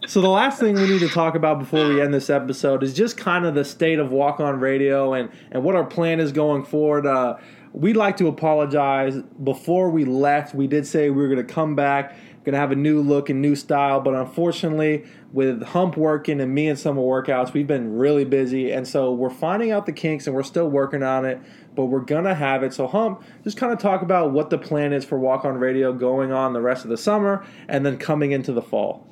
so 0.07 0.21
the 0.21 0.29
last 0.29 0.61
thing 0.61 0.77
we 0.77 0.87
need 0.87 1.01
to 1.01 1.09
talk 1.09 1.35
about 1.35 1.59
before 1.59 1.89
we 1.89 2.01
end 2.01 2.15
this 2.15 2.31
episode 2.31 2.85
is 2.85 2.95
just 2.95 3.17
kind 3.17 3.45
of 3.45 3.55
the 3.55 3.65
state 3.65 3.99
of 3.99 4.13
Walk 4.13 4.39
On 4.39 4.61
Radio 4.61 5.15
and 5.15 5.31
and 5.51 5.65
what 5.65 5.75
our 5.75 5.85
plan 5.85 6.21
is 6.21 6.31
going 6.31 6.65
forward. 6.65 7.07
Uh, 7.07 7.37
we'd 7.73 7.97
like 7.97 8.17
to 8.19 8.29
apologize. 8.29 9.17
Before 9.43 9.91
we 9.91 10.05
left, 10.05 10.55
we 10.55 10.69
did 10.69 10.87
say 10.87 11.11
we 11.11 11.23
were 11.23 11.35
going 11.35 11.45
to 11.45 11.53
come 11.53 11.75
back 11.75 12.17
going 12.45 12.55
to 12.55 12.59
have 12.59 12.73
a 12.73 12.77
new 12.77 13.01
look 13.01 13.31
and 13.31 13.41
new 13.41 13.55
style. 13.55 14.01
But 14.01 14.15
unfortunately, 14.15 15.05
with 15.33 15.63
Hump 15.63 15.97
working 15.97 16.41
and 16.41 16.55
me 16.55 16.69
and 16.69 16.79
summer 16.79 17.03
workouts, 17.03 17.53
we've 17.53 17.67
been 17.67 17.97
really 17.97 18.25
busy. 18.25 18.73
And 18.73 18.87
so 18.87 19.13
we're 19.13 19.31
finding 19.31 19.71
out 19.71 19.87
the 19.87 19.93
kinks 19.93 20.27
and 20.27 20.35
we're 20.35 20.43
still 20.43 20.69
working 20.69 21.03
on 21.03 21.25
it, 21.25 21.41
but 21.75 21.87
we're 21.87 22.01
going 22.01 22.25
to 22.25 22.35
have 22.35 22.63
it. 22.63 22.75
So, 22.75 22.87
Hump, 22.87 23.23
just 23.45 23.57
kind 23.57 23.73
of 23.73 23.79
talk 23.79 24.03
about 24.03 24.33
what 24.33 24.51
the 24.51 24.59
plan 24.59 24.93
is 24.93 25.05
for 25.05 25.19
Walk 25.19 25.45
On 25.45 25.55
Radio 25.55 25.93
going 25.93 26.33
on 26.33 26.53
the 26.53 26.61
rest 26.61 26.85
of 26.85 26.91
the 26.91 26.99
summer 26.99 27.47
and 27.69 27.87
then 27.87 27.97
coming 27.97 28.33
into 28.33 28.53
the 28.53 28.63
fall. 28.63 29.07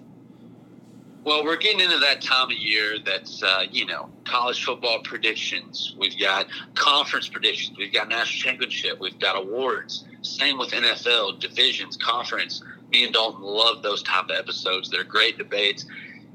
Well, 1.23 1.45
we're 1.45 1.59
getting 1.59 1.81
into 1.81 1.99
that 1.99 2.23
time 2.23 2.47
of 2.51 2.57
year 2.57 2.99
that's, 2.99 3.43
uh, 3.43 3.65
you 3.71 3.85
know, 3.85 4.09
college 4.25 4.65
football 4.65 5.01
predictions. 5.01 5.95
We've 5.99 6.19
got 6.19 6.47
conference 6.75 7.29
predictions. 7.29 7.77
We've 7.77 7.93
got 7.93 8.09
national 8.09 8.43
championship. 8.43 8.99
We've 8.99 9.19
got 9.19 9.37
awards. 9.37 10.07
Same 10.23 10.57
with 10.59 10.71
NFL, 10.71 11.39
divisions, 11.39 11.99
conference 11.99 12.63
me 12.91 13.05
and 13.05 13.13
Dalton 13.13 13.43
love 13.43 13.83
those 13.83 14.03
type 14.03 14.25
of 14.25 14.31
episodes. 14.31 14.91
They're 14.91 15.05
great 15.05 15.39
debates, 15.39 15.87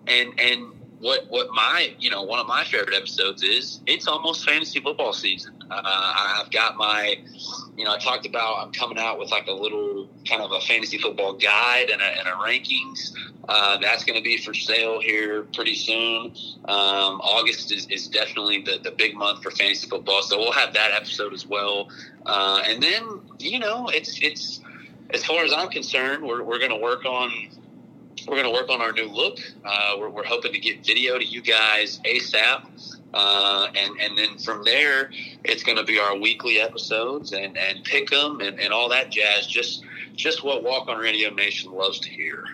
and 0.07 0.39
and 0.39 0.71
what 0.99 1.25
what 1.29 1.47
my 1.53 1.93
you 1.99 2.09
know 2.09 2.23
one 2.23 2.39
of 2.39 2.47
my 2.47 2.63
favorite 2.63 2.95
episodes 2.95 3.43
is 3.43 3.81
it's 3.85 4.07
almost 4.07 4.45
fantasy 4.45 4.79
football 4.79 5.13
season. 5.13 5.53
Uh, 5.69 5.81
I've 5.83 6.51
got 6.51 6.77
my 6.77 7.15
you 7.75 7.83
know 7.83 7.93
I 7.93 7.99
talked 7.99 8.25
about 8.25 8.65
I'm 8.65 8.71
coming 8.71 8.97
out 8.97 9.19
with 9.19 9.31
like 9.31 9.47
a 9.47 9.51
little 9.51 10.09
kind 10.27 10.41
of 10.41 10.51
a 10.51 10.61
fantasy 10.61 10.97
football 10.97 11.33
guide 11.33 11.89
and 11.89 12.01
a, 12.01 12.05
and 12.05 12.27
a 12.27 12.31
rankings. 12.31 13.11
Uh, 13.47 13.77
that's 13.77 14.03
going 14.03 14.17
to 14.17 14.23
be 14.23 14.37
for 14.37 14.53
sale 14.55 14.99
here 14.99 15.43
pretty 15.53 15.75
soon. 15.75 16.33
Um, 16.65 17.21
August 17.21 17.71
is, 17.71 17.85
is 17.91 18.07
definitely 18.07 18.63
the, 18.63 18.79
the 18.83 18.89
big 18.89 19.15
month 19.15 19.43
for 19.43 19.51
fantasy 19.51 19.87
football, 19.87 20.23
so 20.23 20.39
we'll 20.39 20.51
have 20.51 20.73
that 20.73 20.91
episode 20.93 21.31
as 21.33 21.45
well. 21.45 21.89
Uh, 22.25 22.63
and 22.65 22.81
then 22.81 23.21
you 23.37 23.59
know 23.59 23.87
it's 23.89 24.19
it's 24.21 24.61
as 25.11 25.25
far 25.25 25.43
as 25.43 25.53
I'm 25.53 25.69
concerned, 25.69 26.23
we're, 26.23 26.43
we're 26.43 26.59
going 26.59 26.71
to 26.71 26.77
work 26.77 27.05
on 27.05 27.31
we're 28.27 28.41
going 28.41 28.45
to 28.45 28.59
work 28.59 28.69
on 28.69 28.81
our 28.81 28.91
new 28.91 29.07
look. 29.07 29.39
Uh, 29.63 29.95
we're, 29.99 30.09
we're, 30.09 30.23
hoping 30.23 30.51
to 30.53 30.59
get 30.59 30.83
video 30.83 31.19
to 31.19 31.25
you 31.25 31.41
guys 31.41 31.99
ASAP. 32.05 32.99
Uh, 33.13 33.67
and, 33.75 33.99
and 33.99 34.17
then 34.17 34.37
from 34.39 34.63
there, 34.63 35.11
it's 35.43 35.63
going 35.63 35.77
to 35.77 35.83
be 35.83 35.99
our 35.99 36.17
weekly 36.17 36.59
episodes 36.59 37.33
and, 37.33 37.57
and 37.57 37.83
pick 37.83 38.09
them 38.09 38.41
and, 38.41 38.59
and 38.59 38.73
all 38.73 38.89
that 38.89 39.11
jazz. 39.11 39.45
Just, 39.45 39.83
just 40.15 40.43
what 40.43 40.63
Walk 40.63 40.87
on 40.87 40.97
Radio 40.97 41.29
Nation 41.29 41.71
loves 41.71 41.99
to 41.99 42.09
hear. 42.09 42.45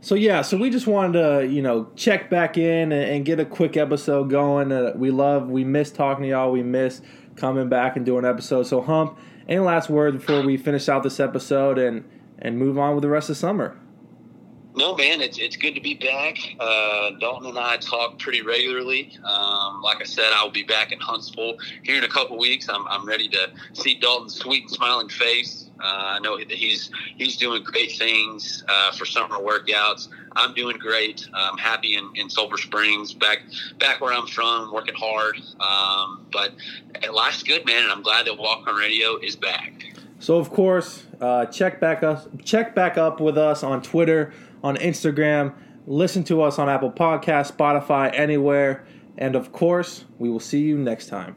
So 0.00 0.14
yeah, 0.14 0.42
so 0.42 0.56
we 0.56 0.70
just 0.70 0.86
wanted 0.86 1.12
to, 1.20 1.46
you 1.46 1.62
know, 1.62 1.88
check 1.96 2.30
back 2.30 2.56
in 2.56 2.92
and, 2.92 3.10
and 3.10 3.24
get 3.24 3.38
a 3.38 3.44
quick 3.44 3.76
episode 3.76 4.30
going. 4.30 4.72
Uh, 4.72 4.92
we 4.94 5.10
love, 5.10 5.48
we 5.48 5.64
miss 5.64 5.90
talking 5.90 6.24
to 6.24 6.30
y'all. 6.30 6.52
We 6.52 6.62
miss 6.62 7.02
coming 7.36 7.68
back 7.68 7.96
and 7.96 8.04
doing 8.04 8.24
episodes. 8.24 8.68
So 8.68 8.80
Hump, 8.80 9.18
any 9.48 9.60
last 9.60 9.90
words 9.90 10.16
before 10.16 10.42
we 10.42 10.56
finish 10.56 10.88
out 10.88 11.02
this 11.02 11.20
episode 11.20 11.78
and 11.78 12.04
and 12.38 12.58
move 12.58 12.78
on 12.78 12.94
with 12.94 13.02
the 13.02 13.08
rest 13.08 13.30
of 13.30 13.36
summer? 13.36 13.78
No, 14.74 14.96
man, 14.96 15.20
it's 15.20 15.38
it's 15.38 15.56
good 15.56 15.74
to 15.74 15.82
be 15.82 15.94
back. 15.94 16.38
Uh, 16.58 17.10
Dalton 17.20 17.50
and 17.50 17.58
I 17.58 17.76
talk 17.76 18.18
pretty 18.18 18.40
regularly. 18.40 19.18
Um, 19.22 19.82
like 19.82 20.00
I 20.00 20.04
said, 20.04 20.32
I'll 20.34 20.50
be 20.50 20.62
back 20.62 20.92
in 20.92 20.98
Huntsville 20.98 21.56
here 21.82 21.98
in 21.98 22.04
a 22.04 22.08
couple 22.08 22.38
weeks. 22.38 22.68
I'm, 22.70 22.88
I'm 22.88 23.06
ready 23.06 23.28
to 23.28 23.50
see 23.74 23.94
Dalton's 23.94 24.34
sweet 24.34 24.62
and 24.62 24.70
smiling 24.70 25.10
face. 25.10 25.68
Uh, 25.82 26.16
I 26.16 26.18
know 26.20 26.36
he's 26.36 26.90
he's 27.16 27.36
doing 27.36 27.64
great 27.64 27.92
things 27.92 28.62
uh, 28.68 28.92
for 28.92 29.04
summer 29.04 29.36
workouts. 29.36 30.08
I'm 30.36 30.54
doing 30.54 30.78
great. 30.78 31.28
I'm 31.34 31.58
happy 31.58 31.96
in, 31.96 32.10
in 32.14 32.30
Sulphur 32.30 32.56
Springs, 32.56 33.12
back 33.12 33.40
back 33.78 34.00
where 34.00 34.12
I'm 34.12 34.26
from, 34.26 34.72
working 34.72 34.94
hard. 34.96 35.36
Um, 35.60 36.26
but 36.32 36.52
life's 37.12 37.42
good, 37.42 37.66
man, 37.66 37.82
and 37.82 37.92
I'm 37.92 38.02
glad 38.02 38.26
that 38.26 38.38
Walk 38.38 38.66
on 38.66 38.76
Radio 38.76 39.16
is 39.16 39.34
back. 39.36 39.84
So 40.20 40.36
of 40.38 40.50
course, 40.50 41.04
uh, 41.20 41.46
check 41.46 41.80
back 41.80 42.04
us 42.04 42.28
check 42.44 42.74
back 42.74 42.96
up 42.96 43.20
with 43.20 43.36
us 43.36 43.64
on 43.64 43.82
Twitter 43.82 44.32
on 44.62 44.76
Instagram. 44.76 45.52
Listen 45.86 46.22
to 46.24 46.42
us 46.42 46.60
on 46.60 46.68
Apple 46.68 46.92
Podcast, 46.92 47.56
Spotify, 47.56 48.12
anywhere. 48.14 48.84
And 49.18 49.34
of 49.34 49.52
course, 49.52 50.04
we 50.18 50.30
will 50.30 50.40
see 50.40 50.60
you 50.60 50.78
next 50.78 51.08
time. 51.08 51.36